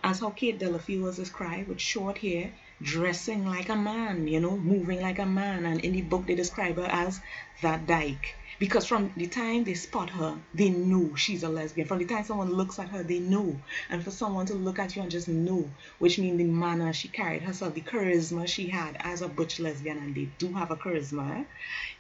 as 0.03 0.21
how 0.21 0.31
Kate 0.31 0.59
Delafield 0.59 1.03
was 1.03 1.17
described, 1.17 1.69
with 1.69 1.81
short 1.81 2.19
hair, 2.19 2.53
dressing 2.81 3.45
like 3.45 3.69
a 3.69 3.77
man, 3.77 4.27
you 4.27 4.41
know, 4.41 4.57
moving 4.57 5.01
like 5.01 5.19
a 5.19 5.27
man. 5.27 5.67
And 5.67 5.81
in 5.81 5.93
the 5.93 6.03
book, 6.03 6.27
they 6.27 6.35
describe 6.35 6.77
her 6.77 6.89
as 6.91 7.21
that 7.63 7.87
dyke. 7.87 8.35
Because 8.61 8.87
from 8.87 9.13
the 9.17 9.29
time 9.29 9.63
they 9.63 9.75
spot 9.75 10.11
her, 10.11 10.37
they 10.53 10.71
know 10.71 11.15
she's 11.15 11.45
a 11.45 11.49
lesbian. 11.49 11.87
From 11.87 11.99
the 11.99 12.07
time 12.07 12.25
someone 12.25 12.53
looks 12.53 12.81
at 12.81 12.89
her, 12.89 13.05
they 13.05 13.21
know. 13.21 13.61
And 13.89 14.03
for 14.03 14.11
someone 14.11 14.47
to 14.47 14.55
look 14.55 14.81
at 14.81 14.97
you 14.97 15.03
and 15.03 15.11
just 15.13 15.29
know, 15.29 15.71
which 16.01 16.19
means 16.19 16.39
the 16.39 16.45
manner 16.45 16.93
she 16.93 17.07
carried 17.07 17.43
herself, 17.43 17.75
the 17.75 17.83
charisma 17.83 18.49
she 18.49 18.67
had 18.67 18.97
as 18.99 19.23
a 19.23 19.29
butch 19.29 19.61
lesbian, 19.61 19.99
and 19.99 20.13
they 20.13 20.29
do 20.39 20.53
have 20.55 20.73
a 20.73 20.77
charisma, 20.77 21.47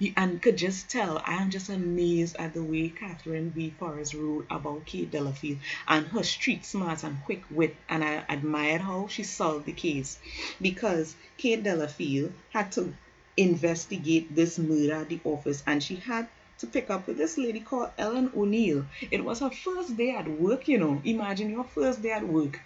you, 0.00 0.12
and 0.16 0.42
could 0.42 0.56
just 0.56 0.90
tell. 0.90 1.22
I 1.24 1.34
am 1.34 1.50
just 1.50 1.68
amazed 1.68 2.34
at 2.40 2.54
the 2.54 2.62
way 2.64 2.88
Katherine 2.88 3.52
V. 3.52 3.72
Forrest 3.78 4.14
wrote 4.14 4.46
about 4.50 4.84
Kate 4.84 5.12
Delafield 5.12 5.58
and 5.86 6.08
her 6.08 6.24
street 6.24 6.64
smarts 6.64 7.04
and 7.04 7.22
quick 7.24 7.44
wit. 7.52 7.76
And 7.88 8.02
I 8.02 8.24
admired 8.28 8.80
how 8.80 9.06
she 9.06 9.22
solved 9.22 9.66
the 9.66 9.72
case 9.72 10.18
because 10.60 11.14
Kate 11.36 11.62
Delafield 11.62 12.32
had 12.50 12.72
to 12.72 12.94
investigate 13.36 14.34
this 14.34 14.58
murder 14.58 14.94
at 14.94 15.08
the 15.08 15.20
office 15.22 15.62
and 15.64 15.80
she 15.80 15.94
had 15.94 16.26
to 16.58 16.66
pick 16.66 16.90
up 16.90 17.06
with 17.06 17.16
this 17.16 17.38
lady 17.38 17.60
called 17.60 17.90
Ellen 17.96 18.32
O'Neill. 18.36 18.84
It 19.10 19.24
was 19.24 19.40
her 19.40 19.50
first 19.50 19.96
day 19.96 20.10
at 20.10 20.28
work, 20.28 20.66
you 20.66 20.78
know. 20.78 21.00
Imagine 21.04 21.50
your 21.50 21.64
first 21.64 22.02
day 22.02 22.10
at 22.10 22.26
work. 22.26 22.60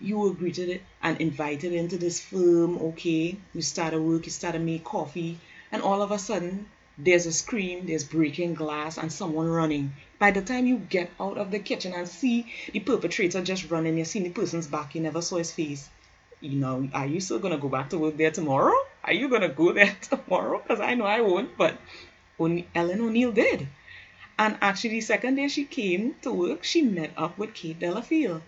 You 0.00 0.18
were 0.18 0.34
greeted 0.34 0.82
and 1.02 1.20
invited 1.20 1.72
into 1.72 1.96
this 1.96 2.20
firm, 2.20 2.76
okay? 2.78 3.36
You 3.54 3.62
start 3.62 3.92
started 3.92 4.02
work, 4.02 4.26
you 4.26 4.32
started 4.32 4.62
make 4.62 4.84
coffee, 4.84 5.38
and 5.70 5.82
all 5.82 6.02
of 6.02 6.10
a 6.10 6.18
sudden 6.18 6.66
there's 6.98 7.24
a 7.24 7.32
scream, 7.32 7.86
there's 7.86 8.04
breaking 8.04 8.54
glass, 8.54 8.98
and 8.98 9.10
someone 9.10 9.48
running. 9.48 9.94
By 10.18 10.30
the 10.30 10.42
time 10.42 10.66
you 10.66 10.76
get 10.76 11.10
out 11.18 11.38
of 11.38 11.50
the 11.50 11.58
kitchen 11.58 11.94
and 11.94 12.06
see 12.06 12.52
the 12.72 12.80
perpetrator 12.80 13.42
just 13.42 13.70
running, 13.70 13.96
you 13.96 14.04
see 14.04 14.22
the 14.22 14.30
person's 14.30 14.66
back, 14.66 14.94
you 14.94 15.00
never 15.00 15.22
saw 15.22 15.36
his 15.36 15.52
face. 15.52 15.88
You 16.40 16.58
know, 16.58 16.88
are 16.92 17.06
you 17.06 17.20
still 17.20 17.38
gonna 17.38 17.56
go 17.56 17.68
back 17.68 17.90
to 17.90 17.98
work 17.98 18.16
there 18.16 18.30
tomorrow? 18.30 18.74
Are 19.04 19.12
you 19.12 19.28
gonna 19.28 19.48
go 19.48 19.72
there 19.72 19.96
tomorrow? 20.02 20.58
Because 20.58 20.80
I 20.80 20.94
know 20.94 21.06
I 21.06 21.22
won't, 21.22 21.56
but 21.56 21.78
Ellen 22.74 23.00
O'Neill 23.00 23.32
did. 23.32 23.68
And 24.38 24.58
actually, 24.60 24.90
the 24.90 25.00
second 25.02 25.36
day 25.36 25.48
she 25.48 25.64
came 25.64 26.16
to 26.22 26.32
work, 26.32 26.64
she 26.64 26.82
met 26.82 27.12
up 27.16 27.38
with 27.38 27.54
Kate 27.54 27.78
Delafield. 27.78 28.42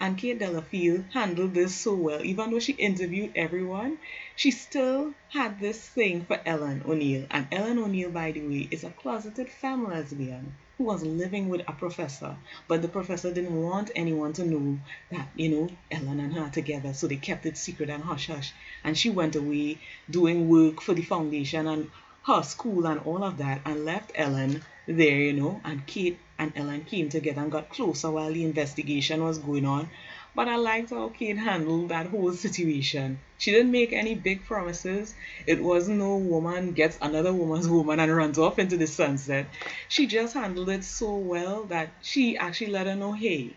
And 0.00 0.16
Kate 0.16 0.38
Delafield 0.38 1.04
handled 1.12 1.54
this 1.54 1.74
so 1.74 1.94
well. 1.94 2.24
Even 2.24 2.50
though 2.50 2.60
she 2.60 2.72
interviewed 2.74 3.32
everyone, 3.34 3.98
she 4.36 4.50
still 4.50 5.14
had 5.30 5.58
this 5.58 5.88
thing 5.88 6.24
for 6.24 6.40
Ellen 6.46 6.82
O'Neill. 6.86 7.26
And 7.30 7.48
Ellen 7.50 7.78
O'Neill, 7.78 8.10
by 8.10 8.32
the 8.32 8.42
way, 8.42 8.68
is 8.70 8.84
a 8.84 8.90
closeted 8.90 9.48
femme 9.48 9.88
lesbian 9.88 10.54
who 10.76 10.84
was 10.84 11.02
living 11.02 11.48
with 11.48 11.62
a 11.66 11.72
professor. 11.72 12.36
But 12.68 12.82
the 12.82 12.88
professor 12.88 13.32
didn't 13.32 13.60
want 13.60 13.90
anyone 13.96 14.32
to 14.34 14.44
know 14.44 14.78
that, 15.10 15.28
you 15.34 15.48
know, 15.48 15.68
Ellen 15.90 16.20
and 16.20 16.32
her 16.34 16.42
are 16.42 16.50
together. 16.50 16.94
So 16.94 17.08
they 17.08 17.16
kept 17.16 17.46
it 17.46 17.56
secret 17.56 17.90
and 17.90 18.04
hush 18.04 18.28
hush. 18.28 18.52
And 18.84 18.96
she 18.96 19.10
went 19.10 19.34
away 19.34 19.78
doing 20.08 20.48
work 20.48 20.80
for 20.80 20.94
the 20.94 21.02
foundation 21.02 21.66
and 21.66 21.90
her 22.28 22.42
school 22.42 22.86
and 22.86 23.00
all 23.06 23.24
of 23.24 23.38
that 23.38 23.58
and 23.64 23.86
left 23.86 24.12
Ellen 24.14 24.62
there, 24.86 25.18
you 25.18 25.32
know, 25.32 25.62
and 25.64 25.86
Kate 25.86 26.18
and 26.38 26.52
Ellen 26.54 26.84
came 26.84 27.08
together 27.08 27.40
and 27.40 27.50
got 27.50 27.70
closer 27.70 28.10
while 28.10 28.30
the 28.30 28.44
investigation 28.44 29.24
was 29.24 29.38
going 29.38 29.64
on. 29.64 29.88
But 30.34 30.46
I 30.46 30.56
liked 30.56 30.90
how 30.90 31.08
Kate 31.08 31.38
handled 31.38 31.88
that 31.88 32.08
whole 32.08 32.32
situation. 32.34 33.18
She 33.38 33.50
didn't 33.50 33.72
make 33.72 33.94
any 33.94 34.14
big 34.14 34.44
promises. 34.44 35.14
It 35.46 35.62
wasn't 35.62 36.00
no 36.00 36.18
woman 36.18 36.72
gets 36.72 36.98
another 37.00 37.32
woman's 37.32 37.66
woman 37.66 37.98
and 37.98 38.14
runs 38.14 38.38
off 38.38 38.58
into 38.58 38.76
the 38.76 38.86
sunset. 38.86 39.46
She 39.88 40.06
just 40.06 40.34
handled 40.34 40.68
it 40.68 40.84
so 40.84 41.16
well 41.16 41.64
that 41.64 41.88
she 42.02 42.36
actually 42.36 42.72
let 42.72 42.86
her 42.86 42.94
know, 42.94 43.12
hey, 43.12 43.56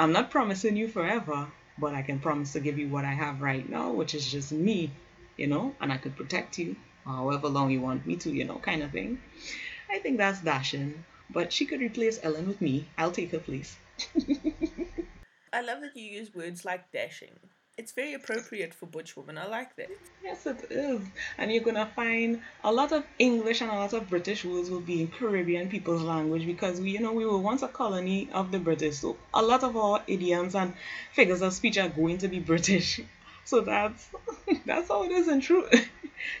I'm 0.00 0.10
not 0.10 0.32
promising 0.32 0.76
you 0.76 0.88
forever, 0.88 1.46
but 1.78 1.94
I 1.94 2.02
can 2.02 2.18
promise 2.18 2.54
to 2.54 2.60
give 2.60 2.76
you 2.76 2.88
what 2.88 3.04
I 3.04 3.12
have 3.12 3.40
right 3.40 3.68
now, 3.68 3.92
which 3.92 4.16
is 4.16 4.28
just 4.28 4.50
me, 4.50 4.90
you 5.36 5.46
know, 5.46 5.76
and 5.80 5.92
I 5.92 5.96
could 5.98 6.16
protect 6.16 6.58
you 6.58 6.74
however 7.04 7.48
long 7.48 7.70
you 7.70 7.80
want 7.80 8.06
me 8.06 8.16
to, 8.16 8.30
you 8.30 8.44
know, 8.44 8.56
kind 8.58 8.82
of 8.82 8.90
thing. 8.90 9.20
I 9.90 9.98
think 9.98 10.18
that's 10.18 10.40
dashing. 10.40 11.04
But 11.30 11.52
she 11.52 11.66
could 11.66 11.80
replace 11.80 12.20
Ellen 12.22 12.46
with 12.46 12.60
me. 12.60 12.86
I'll 12.98 13.10
take 13.10 13.32
her 13.32 13.38
place. 13.38 13.76
I 15.52 15.62
love 15.62 15.80
that 15.82 15.96
you 15.96 16.04
use 16.04 16.34
words 16.34 16.64
like 16.64 16.90
dashing. 16.92 17.38
It's 17.76 17.92
very 17.92 18.14
appropriate 18.14 18.72
for 18.72 18.86
butch 18.86 19.16
women. 19.16 19.36
I 19.36 19.46
like 19.46 19.74
that. 19.76 19.90
Yes, 20.22 20.46
it 20.46 20.64
is. 20.70 21.00
And 21.38 21.52
you're 21.52 21.64
gonna 21.64 21.90
find 21.96 22.40
a 22.62 22.72
lot 22.72 22.92
of 22.92 23.04
English 23.18 23.60
and 23.62 23.70
a 23.70 23.74
lot 23.74 23.92
of 23.92 24.08
British 24.08 24.44
words 24.44 24.70
will 24.70 24.80
be 24.80 25.00
in 25.00 25.08
Caribbean 25.08 25.68
people's 25.68 26.02
language 26.02 26.46
because 26.46 26.80
we, 26.80 26.90
you 26.90 27.00
know, 27.00 27.12
we 27.12 27.26
were 27.26 27.38
once 27.38 27.62
a 27.62 27.68
colony 27.68 28.28
of 28.32 28.52
the 28.52 28.60
British. 28.60 28.98
So 28.98 29.16
a 29.32 29.42
lot 29.42 29.64
of 29.64 29.76
our 29.76 30.02
idioms 30.06 30.54
and 30.54 30.74
figures 31.12 31.42
of 31.42 31.52
speech 31.52 31.78
are 31.78 31.88
going 31.88 32.18
to 32.18 32.28
be 32.28 32.38
British. 32.40 33.00
So 33.46 33.60
that's 33.60 34.08
that's 34.64 34.88
how 34.88 35.02
it 35.04 35.12
is 35.12 35.28
in 35.28 35.42
truth. 35.42 35.86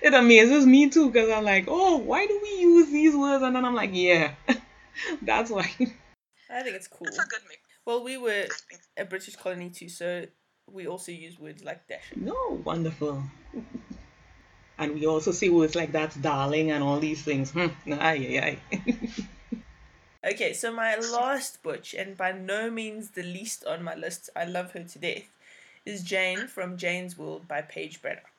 It 0.02 0.14
amazes 0.14 0.66
me 0.66 0.90
too 0.90 1.10
because 1.10 1.30
I'm 1.30 1.44
like, 1.44 1.66
oh, 1.68 1.96
why 1.98 2.26
do 2.26 2.38
we 2.42 2.60
use 2.60 2.90
these 2.90 3.14
words? 3.14 3.42
And 3.42 3.54
then 3.56 3.64
I'm 3.64 3.74
like, 3.74 3.90
yeah, 3.92 4.32
that's 5.22 5.50
why. 5.50 5.70
I 6.50 6.62
think 6.62 6.76
it's 6.76 6.88
cool. 6.88 7.08
It's 7.08 7.18
a 7.18 7.26
good 7.26 7.40
mix. 7.48 7.60
Well, 7.84 8.02
we 8.02 8.16
were 8.16 8.46
a 8.96 9.04
British 9.04 9.36
colony 9.36 9.70
too, 9.70 9.88
so 9.88 10.26
we 10.70 10.86
also 10.86 11.12
use 11.12 11.38
words 11.38 11.62
like 11.64 11.86
dashing. 11.88 12.24
No, 12.24 12.60
wonderful. 12.64 13.22
and 14.78 14.94
we 14.94 15.06
also 15.06 15.32
say 15.32 15.48
words 15.48 15.74
like 15.74 15.92
that's 15.92 16.16
darling 16.16 16.70
and 16.70 16.82
all 16.82 16.98
these 16.98 17.22
things. 17.22 17.50
Hmm. 17.50 17.68
Aye, 17.92 18.58
aye, 18.72 18.78
okay, 20.32 20.52
so 20.52 20.72
my 20.72 20.96
last 20.96 21.62
butch, 21.62 21.94
and 21.94 22.16
by 22.16 22.32
no 22.32 22.70
means 22.70 23.10
the 23.10 23.22
least 23.22 23.64
on 23.64 23.82
my 23.82 23.94
list, 23.94 24.30
I 24.34 24.44
love 24.44 24.72
her 24.72 24.82
to 24.82 24.98
death, 24.98 25.28
is 25.84 26.02
Jane 26.02 26.46
from 26.46 26.76
Jane's 26.76 27.16
World 27.16 27.46
by 27.46 27.62
Paige 27.62 28.02
Braddock. 28.02 28.33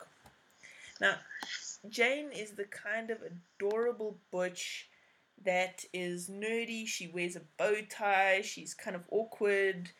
Now, 1.01 1.15
Jane 1.89 2.31
is 2.31 2.51
the 2.51 2.65
kind 2.65 3.11
of 3.11 3.19
adorable 3.21 4.17
butch 4.31 4.87
that 5.43 5.83
is 5.93 6.29
nerdy. 6.29 6.87
She 6.87 7.07
wears 7.07 7.35
a 7.35 7.41
bow 7.57 7.75
tie. 7.89 8.41
She's 8.41 8.73
kind 8.73 8.95
of 8.95 9.03
awkward. 9.11 9.91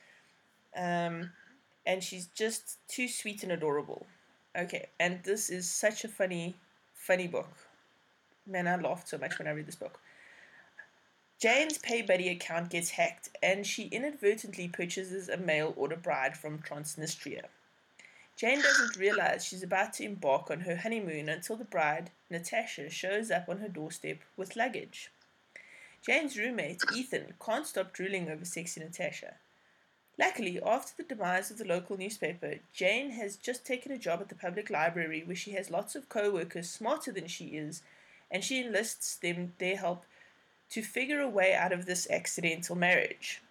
Um, 0.76 1.32
and 1.86 2.04
she's 2.04 2.28
just 2.28 2.78
too 2.88 3.08
sweet 3.08 3.44
and 3.44 3.52
adorable. 3.52 4.06
Okay, 4.58 4.88
and 5.00 5.22
this 5.24 5.50
is 5.50 5.70
such 5.70 6.06
a 6.06 6.08
funny, 6.08 6.56
funny 6.94 7.28
book. 7.28 7.50
Man, 8.48 8.68
I 8.68 8.76
laughed 8.78 9.10
so 9.10 9.18
much 9.18 9.38
when 9.38 9.48
I 9.48 9.52
read 9.52 9.68
this 9.68 9.76
book. 9.76 10.00
Jane's 11.40 11.78
PayBuddy 11.78 12.32
account 12.32 12.70
gets 12.70 12.90
hacked, 12.92 13.30
and 13.44 13.68
she 13.68 13.88
inadvertently 13.88 14.70
purchases 14.70 15.28
a 15.28 15.38
mail 15.38 15.74
order 15.76 15.98
bride 15.98 16.38
from 16.38 16.60
Transnistria. 16.60 17.44
Jane 18.36 18.62
doesn't 18.62 18.98
realize 18.98 19.46
she's 19.46 19.64
about 19.64 19.94
to 19.94 20.04
embark 20.04 20.52
on 20.52 20.62
her 20.62 20.76
honeymoon 20.76 21.30
until 21.30 21.56
the 21.56 21.64
bride, 21.64 22.12
Natasha, 22.30 22.90
shows 22.90 23.32
up 23.32 23.48
on 23.48 23.60
her 23.60 23.70
doorstep 23.70 24.18
with 24.36 24.58
luggage. 24.58 25.10
Jane's 26.06 26.38
roommate, 26.38 26.82
Ethan, 26.94 27.34
can't 27.44 27.66
stop 27.66 27.94
drooling 27.94 28.30
over 28.30 28.44
sexy 28.44 28.82
Natasha. 28.82 29.36
Luckily, 30.20 30.60
after 30.66 30.94
the 30.96 31.16
demise 31.16 31.50
of 31.50 31.58
the 31.58 31.66
local 31.66 31.98
newspaper, 31.98 32.56
Jane 32.74 33.12
has 33.12 33.38
just 33.38 33.66
taken 33.66 33.92
a 33.92 33.98
job 33.98 34.22
at 34.22 34.30
the 34.30 34.36
public 34.36 34.70
library 34.70 35.24
where 35.26 35.36
she 35.36 35.52
has 35.52 35.72
lots 35.72 35.96
of 35.96 36.10
co 36.10 36.32
workers 36.32 36.70
smarter 36.70 37.12
than 37.12 37.28
she 37.28 37.46
is, 37.48 37.84
and 38.30 38.44
she 38.44 38.62
enlists 38.62 39.16
them 39.16 39.54
their 39.60 39.78
help 39.78 40.06
to 40.70 40.82
figure 40.82 41.22
a 41.22 41.28
way 41.28 41.54
out 41.54 41.72
of 41.72 41.86
this 41.86 42.10
accidental 42.10 42.76
marriage. 42.76 43.42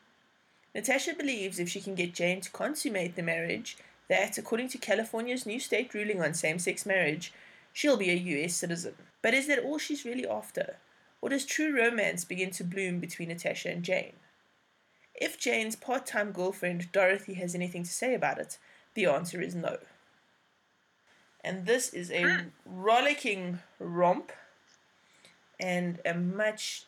Natasha 0.75 1.15
believes 1.15 1.59
if 1.59 1.69
she 1.69 1.81
can 1.81 1.95
get 1.95 2.15
Jane 2.15 2.41
to 2.41 2.51
consummate 2.51 3.17
the 3.17 3.23
marriage, 3.23 3.77
that, 4.09 4.39
according 4.39 4.69
to 4.69 4.79
California's 4.79 5.47
new 5.47 5.59
state 5.59 5.95
ruling 5.95 6.23
on 6.23 6.35
same 6.35 6.59
sex 6.59 6.85
marriage, 6.85 7.33
she'll 7.73 7.97
be 7.97 8.11
a 8.11 8.15
US 8.15 8.55
citizen. 8.55 8.95
But 9.23 9.35
is 9.35 9.47
that 9.49 9.59
all 9.59 9.79
she's 9.79 10.05
really 10.05 10.27
after? 10.27 10.77
Or 11.21 11.31
does 11.31 11.47
true 11.47 11.75
romance 11.75 12.25
begin 12.25 12.51
to 12.53 12.65
bloom 12.65 13.01
between 13.01 13.29
Natasha 13.29 13.71
and 13.71 13.83
Jane? 13.83 14.15
If 15.15 15.39
Jane's 15.39 15.77
part 15.77 16.07
time 16.07 16.33
girlfriend 16.33 16.93
Dorothy 16.93 17.35
has 17.35 17.55
anything 17.55 17.85
to 17.85 17.91
say 17.91 18.15
about 18.15 18.39
it, 18.39 18.59
the 18.95 19.07
answer 19.07 19.41
is 19.41 19.55
no. 19.55 19.79
And 21.43 21.67
this 21.67 21.93
is 21.95 22.11
a 22.11 22.23
hmm. 22.23 22.39
rollicking 22.65 23.61
romp 23.79 24.33
and 25.61 26.01
a 26.05 26.15
much 26.15 26.87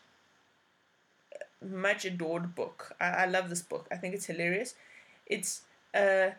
much 1.63 2.05
adored 2.05 2.53
book. 2.53 2.95
I, 2.99 3.05
I 3.05 3.25
love 3.25 3.49
this 3.49 3.61
book. 3.61 3.87
I 3.91 3.95
think 3.95 4.13
it's 4.13 4.25
hilarious. 4.25 4.75
It's 5.25 5.61
a 5.95 6.33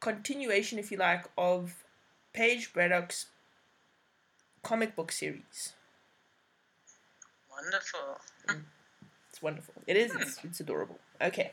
continuation, 0.00 0.78
if 0.78 0.90
you 0.90 0.98
like, 0.98 1.24
of 1.36 1.84
Paige 2.32 2.72
Braddock's 2.72 3.26
comic 4.62 4.94
book 4.94 5.12
series. 5.12 5.72
Wonderful. 7.50 8.20
Mm. 8.48 8.62
It's 9.30 9.42
wonderful. 9.42 9.74
It 9.86 9.96
is. 9.96 10.14
It's, 10.14 10.38
hmm. 10.38 10.48
it's 10.48 10.60
adorable. 10.60 10.98
Okay. 11.20 11.52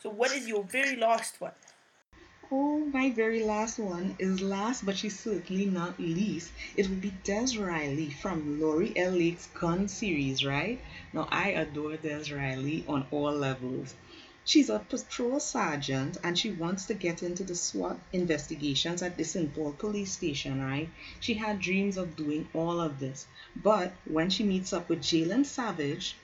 So, 0.00 0.10
what 0.10 0.32
is 0.32 0.46
your 0.46 0.62
very 0.62 0.96
last 0.96 1.40
one? 1.40 1.52
Oh, 2.50 2.78
my 2.78 3.10
very 3.10 3.42
last 3.44 3.78
one 3.78 4.16
is 4.18 4.40
last, 4.40 4.86
but 4.86 4.96
she's 4.96 5.18
certainly 5.18 5.66
not 5.66 5.98
least. 5.98 6.50
It 6.76 6.88
would 6.88 7.02
be 7.02 7.12
Dez 7.22 7.62
Reilly 7.62 8.08
from 8.08 8.58
Lori 8.58 8.96
L. 8.96 9.10
Lake's 9.10 9.48
Gun 9.48 9.86
series, 9.86 10.46
right? 10.46 10.80
Now, 11.12 11.28
I 11.30 11.50
adore 11.50 11.98
Dez 11.98 12.34
Reilly 12.34 12.86
on 12.88 13.06
all 13.10 13.32
levels. 13.32 13.94
She's 14.48 14.70
a 14.70 14.78
patrol 14.78 15.40
sergeant 15.40 16.16
and 16.24 16.38
she 16.38 16.50
wants 16.50 16.86
to 16.86 16.94
get 16.94 17.22
into 17.22 17.44
the 17.44 17.54
SWAT 17.54 17.98
investigations 18.14 19.02
at 19.02 19.18
the 19.18 19.24
St. 19.24 19.54
Paul 19.54 19.72
police 19.72 20.12
station, 20.12 20.62
right? 20.62 20.88
She 21.20 21.34
had 21.34 21.60
dreams 21.60 21.98
of 21.98 22.16
doing 22.16 22.48
all 22.54 22.80
of 22.80 22.98
this. 22.98 23.26
But 23.54 23.92
when 24.06 24.30
she 24.30 24.44
meets 24.44 24.72
up 24.72 24.88
with 24.88 25.02
Jaylynn 25.02 25.44
Savage 25.44 26.16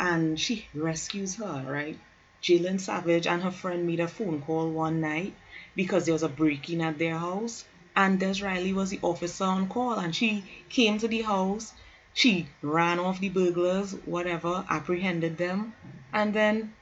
and 0.00 0.40
she 0.40 0.66
rescues 0.74 1.36
her, 1.36 1.64
right? 1.64 1.96
Jaylynn 2.42 2.80
Savage 2.80 3.28
and 3.28 3.40
her 3.44 3.52
friend 3.52 3.86
made 3.86 4.00
a 4.00 4.08
phone 4.08 4.42
call 4.42 4.72
one 4.72 5.00
night 5.00 5.32
because 5.76 6.06
there 6.06 6.14
was 6.14 6.24
a 6.24 6.28
break-in 6.28 6.80
at 6.80 6.98
their 6.98 7.18
house 7.18 7.64
and 7.94 8.20
Dez 8.20 8.42
Reilly 8.42 8.72
was 8.72 8.90
the 8.90 8.98
officer 9.00 9.44
on 9.44 9.68
call 9.68 9.92
and 9.92 10.12
she 10.12 10.42
came 10.70 10.98
to 10.98 11.06
the 11.06 11.22
house. 11.22 11.72
She 12.14 12.48
ran 12.62 12.98
off 12.98 13.20
the 13.20 13.28
burglars, 13.28 13.92
whatever, 14.06 14.66
apprehended 14.68 15.38
them, 15.38 15.74
and 16.12 16.34
then 16.34 16.74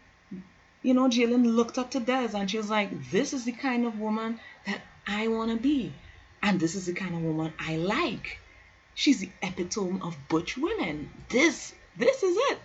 you 0.86 0.94
know, 0.94 1.08
Jaylynn 1.08 1.44
looked 1.44 1.78
up 1.78 1.90
to 1.90 2.00
Dez 2.00 2.34
and 2.34 2.48
she 2.48 2.58
was 2.58 2.70
like, 2.70 3.10
This 3.10 3.32
is 3.32 3.44
the 3.44 3.50
kind 3.50 3.86
of 3.86 3.98
woman 3.98 4.38
that 4.66 4.80
I 5.04 5.26
want 5.26 5.50
to 5.50 5.56
be. 5.56 5.92
And 6.44 6.60
this 6.60 6.76
is 6.76 6.86
the 6.86 6.92
kind 6.92 7.12
of 7.12 7.22
woman 7.22 7.52
I 7.58 7.76
like. 7.76 8.38
She's 8.94 9.18
the 9.18 9.30
epitome 9.42 9.98
of 10.00 10.16
butch 10.28 10.56
women. 10.56 11.10
This, 11.28 11.74
this 11.96 12.22
is 12.22 12.36
it. 12.52 12.60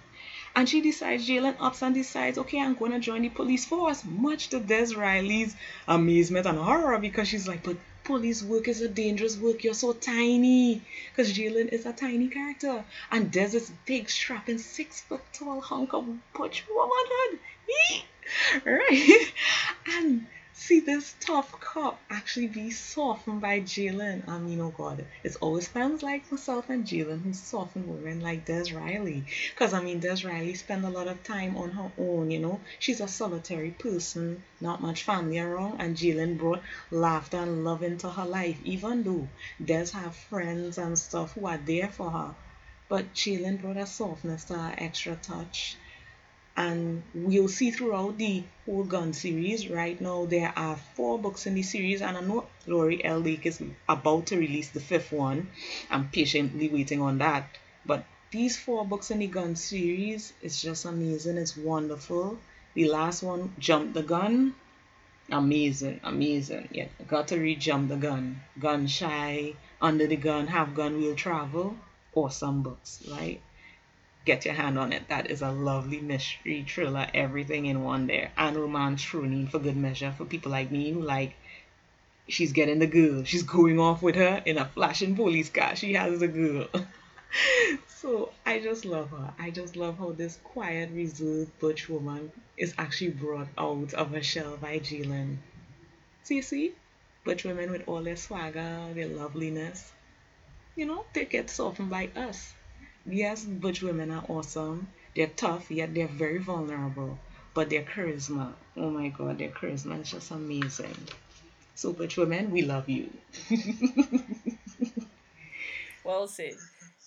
And 0.55 0.69
she 0.69 0.81
decides, 0.81 1.27
Jaylynn 1.27 1.55
ups 1.59 1.81
and 1.81 1.95
decides, 1.95 2.37
okay, 2.37 2.61
I'm 2.61 2.75
going 2.75 2.91
to 2.91 2.99
join 2.99 3.23
the 3.23 3.29
police 3.29 3.65
force, 3.65 4.03
much 4.05 4.49
to 4.49 4.59
Dez 4.59 4.95
Reilly's 4.95 5.55
amazement 5.87 6.45
and 6.45 6.59
horror 6.59 6.99
because 6.99 7.27
she's 7.27 7.47
like, 7.47 7.63
but 7.63 7.77
police 8.03 8.43
work 8.43 8.67
is 8.67 8.81
a 8.81 8.87
dangerous 8.87 9.35
work. 9.35 9.63
You're 9.63 9.73
so 9.73 9.93
tiny. 9.93 10.83
Because 11.09 11.33
Jaylynn 11.33 11.69
is 11.69 11.87
a 11.87 11.93
tiny 11.93 12.27
character. 12.27 12.85
And 13.09 13.31
Dez 13.31 13.55
is 13.55 13.71
big, 13.87 14.11
strapping, 14.11 14.59
six 14.59 15.01
foot 15.01 15.21
tall 15.33 15.59
hunk 15.59 15.93
of 15.93 16.05
butch 16.33 16.65
womanhood. 16.69 17.39
right? 18.65 19.33
And 19.87 20.27
see 20.53 20.79
this 20.79 21.15
tough 21.19 21.59
cop 21.59 21.99
actually 22.09 22.47
be 22.47 22.69
softened 22.69 23.41
by 23.41 23.59
Jaylynn. 23.59 24.27
I 24.27 24.37
mean, 24.37 24.61
oh 24.61 24.69
God, 24.69 25.05
it's 25.23 25.35
always 25.37 25.67
fans 25.67 26.03
like 26.03 26.31
myself 26.31 26.69
and 26.69 26.85
Jaylynn 26.85 27.23
who 27.23 27.33
soften 27.33 27.87
women 27.87 28.21
like 28.21 28.45
Dez 28.45 28.71
Reilly. 28.73 29.23
Because 29.49 29.73
I 29.73 29.81
mean, 29.81 29.99
Dez 29.99 30.23
Reilly 30.23 30.53
spend 30.53 30.85
a 30.85 30.89
lot 30.89 31.07
of 31.07 31.23
time 31.23 31.57
on 31.57 31.71
her 31.71 31.91
own, 31.97 32.29
you 32.29 32.39
know. 32.39 32.61
She's 32.79 33.01
a 33.01 33.07
solitary 33.07 33.71
person, 33.71 34.43
not 34.59 34.81
much 34.81 35.03
family 35.03 35.39
around, 35.39 35.81
and 35.81 35.97
Jaylynn 35.97 36.37
brought 36.37 36.61
laughter 36.91 37.37
and 37.37 37.63
love 37.63 37.81
into 37.81 38.09
her 38.09 38.25
life, 38.25 38.59
even 38.63 39.03
though 39.03 39.27
Dez 39.61 39.91
have 39.91 40.15
friends 40.15 40.77
and 40.77 40.97
stuff 40.97 41.33
who 41.33 41.47
are 41.47 41.57
there 41.57 41.89
for 41.89 42.11
her. 42.11 42.35
But 42.87 43.13
Jaylynn 43.15 43.61
brought 43.61 43.77
a 43.77 43.87
softness 43.87 44.43
to 44.45 44.53
her 44.53 44.75
extra 44.77 45.15
touch 45.15 45.75
and 46.57 47.01
we'll 47.13 47.47
see 47.47 47.71
throughout 47.71 48.17
the 48.17 48.43
whole 48.65 48.83
gun 48.83 49.13
series. 49.13 49.69
Right 49.69 49.99
now 50.01 50.25
there 50.25 50.53
are 50.55 50.75
four 50.75 51.17
books 51.17 51.47
in 51.47 51.53
the 51.53 51.63
series 51.63 52.01
and 52.01 52.17
i 52.17 52.21
know 52.21 52.45
Lori 52.67 53.03
L 53.03 53.19
Lake 53.19 53.45
is 53.45 53.61
about 53.87 54.27
to 54.27 54.37
release 54.37 54.69
the 54.69 54.79
fifth 54.79 55.11
one. 55.11 55.49
I'm 55.89 56.09
patiently 56.09 56.67
waiting 56.69 57.01
on 57.01 57.19
that. 57.19 57.47
But 57.85 58.05
these 58.31 58.57
four 58.57 58.85
books 58.85 59.11
in 59.11 59.19
the 59.19 59.27
gun 59.27 59.55
series 59.55 60.33
is 60.41 60.61
just 60.61 60.85
amazing. 60.85 61.37
It's 61.37 61.55
wonderful. 61.55 62.37
The 62.73 62.89
last 62.89 63.23
one 63.23 63.53
jump 63.57 63.93
the 63.93 64.03
gun. 64.03 64.55
Amazing 65.29 66.01
amazing. 66.03 66.67
Yeah 66.71 66.87
got 67.07 67.29
to 67.29 67.39
read 67.39 67.61
jump 67.61 67.87
the 67.89 67.95
gun. 67.95 68.41
Gun 68.59 68.87
shy 68.87 69.53
under 69.81 70.05
the 70.05 70.17
gun 70.17 70.47
have 70.47 70.75
gun 70.75 71.01
will 71.01 71.15
travel. 71.15 71.77
Awesome 72.13 72.61
books 72.61 73.01
right 73.09 73.41
get 74.25 74.45
your 74.45 74.53
hand 74.53 74.77
on 74.77 74.93
it. 74.93 75.07
That 75.09 75.31
is 75.31 75.41
a 75.41 75.51
lovely 75.51 75.99
mystery 75.99 76.65
thriller, 76.67 77.07
everything 77.13 77.65
in 77.65 77.83
one 77.83 78.07
there. 78.07 78.31
And 78.37 78.55
romance 78.55 79.01
Shroning 79.01 79.49
for 79.49 79.59
good 79.59 79.77
measure 79.77 80.13
for 80.17 80.25
people 80.25 80.51
like 80.51 80.71
me 80.71 80.91
who 80.91 81.01
like 81.01 81.35
she's 82.27 82.51
getting 82.51 82.79
the 82.79 82.87
girl. 82.87 83.23
She's 83.23 83.43
going 83.43 83.79
off 83.79 84.01
with 84.01 84.15
her 84.15 84.41
in 84.45 84.57
a 84.57 84.65
flashing 84.65 85.15
police 85.15 85.49
car. 85.49 85.75
She 85.75 85.93
has 85.93 86.19
the 86.19 86.27
girl. 86.27 86.67
so 87.87 88.31
I 88.45 88.59
just 88.59 88.85
love 88.85 89.09
her. 89.09 89.33
I 89.39 89.49
just 89.49 89.75
love 89.75 89.97
how 89.97 90.11
this 90.11 90.37
quiet, 90.43 90.91
reserved 90.91 91.59
butch 91.59 91.89
woman 91.89 92.31
is 92.57 92.73
actually 92.77 93.11
brought 93.11 93.47
out 93.57 93.93
of 93.93 94.11
her 94.11 94.23
shell 94.23 94.57
by 94.57 94.79
Jaylynn. 94.79 95.37
You 96.29 96.41
see, 96.41 96.73
butch 97.25 97.43
women 97.43 97.71
with 97.71 97.87
all 97.87 98.03
their 98.03 98.15
swagger, 98.15 98.93
their 98.93 99.07
loveliness, 99.07 99.91
you 100.75 100.85
know, 100.85 101.03
they 101.13 101.25
get 101.25 101.49
softened 101.49 101.89
by 101.89 102.09
us 102.15 102.53
yes, 103.05 103.43
butch 103.45 103.81
women 103.81 104.11
are 104.11 104.23
awesome. 104.27 104.87
They're 105.15 105.27
tough, 105.27 105.69
yet 105.71 105.93
they're 105.93 106.07
very 106.07 106.37
vulnerable. 106.37 107.19
But 107.53 107.69
their 107.69 107.83
charisma, 107.83 108.53
oh 108.77 108.89
my 108.89 109.09
god, 109.09 109.39
their 109.39 109.49
charisma 109.49 110.01
is 110.01 110.11
just 110.11 110.31
amazing. 110.31 110.95
So, 111.75 111.91
butch 111.91 112.17
women, 112.17 112.51
we 112.51 112.61
love 112.61 112.87
you. 112.87 113.09
well 116.03 116.27
said. 116.27 116.55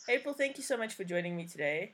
April, 0.09 0.35
thank 0.35 0.59
you 0.59 0.63
so 0.63 0.77
much 0.77 0.95
for 0.95 1.05
joining 1.05 1.37
me 1.37 1.47
today. 1.47 1.93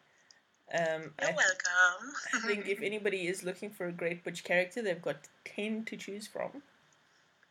Um, 0.72 1.12
You're 1.20 1.30
I, 1.30 1.36
welcome. 1.36 2.12
I 2.34 2.40
think 2.46 2.68
if 2.68 2.80
anybody 2.82 3.26
is 3.26 3.44
looking 3.44 3.70
for 3.70 3.86
a 3.86 3.92
great 3.92 4.24
butch 4.24 4.44
character, 4.44 4.82
they've 4.82 5.00
got 5.00 5.16
10 5.44 5.84
to 5.86 5.96
choose 5.96 6.26
from. 6.26 6.62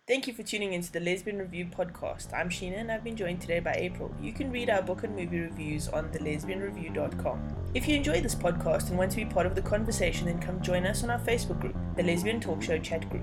Thank 0.10 0.26
you 0.26 0.34
for 0.34 0.42
tuning 0.42 0.74
into 0.74 0.92
the 0.92 1.00
Lesbian 1.00 1.38
Review 1.38 1.68
podcast. 1.68 2.34
I'm 2.34 2.50
Sheena 2.50 2.80
and 2.80 2.92
I've 2.92 3.04
been 3.04 3.16
joined 3.16 3.42
today 3.42 3.60
by 3.60 3.74
April. 3.74 4.12
You 4.20 4.34
can 4.34 4.52
read 4.52 4.68
our 4.68 4.82
book 4.82 5.04
and 5.04 5.16
movie 5.16 5.40
reviews 5.40 5.88
on 5.88 6.10
thelesbianreview.com. 6.10 7.56
If 7.76 7.88
you 7.88 7.96
enjoy 7.96 8.20
this 8.20 8.34
podcast 8.34 8.90
and 8.90 8.98
want 8.98 9.12
to 9.12 9.18
be 9.18 9.26
part 9.26 9.46
of 9.46 9.54
the 9.54 9.62
conversation, 9.62 10.26
then 10.26 10.40
come 10.40 10.64
join 10.64 10.88
us 10.88 11.04
on 11.04 11.12
our 11.12 11.20
Facebook 11.20 11.62
group, 11.62 11.76
the 11.96 12.02
Lesbian 12.02 12.40
Talk 12.40 12.64
Show 12.64 12.80
Chat 12.80 13.08
Group. 13.12 13.22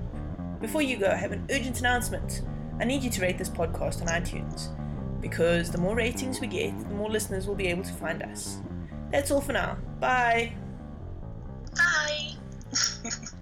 Before 0.61 0.81
you 0.81 0.95
go, 0.95 1.09
I 1.09 1.15
have 1.15 1.33
an 1.33 1.45
urgent 1.51 1.81
announcement. 1.81 2.43
I 2.79 2.85
need 2.85 3.03
you 3.03 3.09
to 3.09 3.21
rate 3.21 3.37
this 3.37 3.49
podcast 3.49 3.99
on 3.99 4.07
iTunes 4.07 4.69
because 5.19 5.69
the 5.69 5.77
more 5.79 5.97
ratings 5.97 6.39
we 6.39 6.47
get, 6.47 6.71
the 6.87 6.95
more 6.95 7.09
listeners 7.09 7.47
will 7.47 7.55
be 7.55 7.67
able 7.67 7.83
to 7.83 7.93
find 7.95 8.23
us. 8.23 8.59
That's 9.11 9.29
all 9.29 9.41
for 9.41 9.51
now. 9.51 9.75
Bye. 9.99 10.53
Bye. 11.75 12.35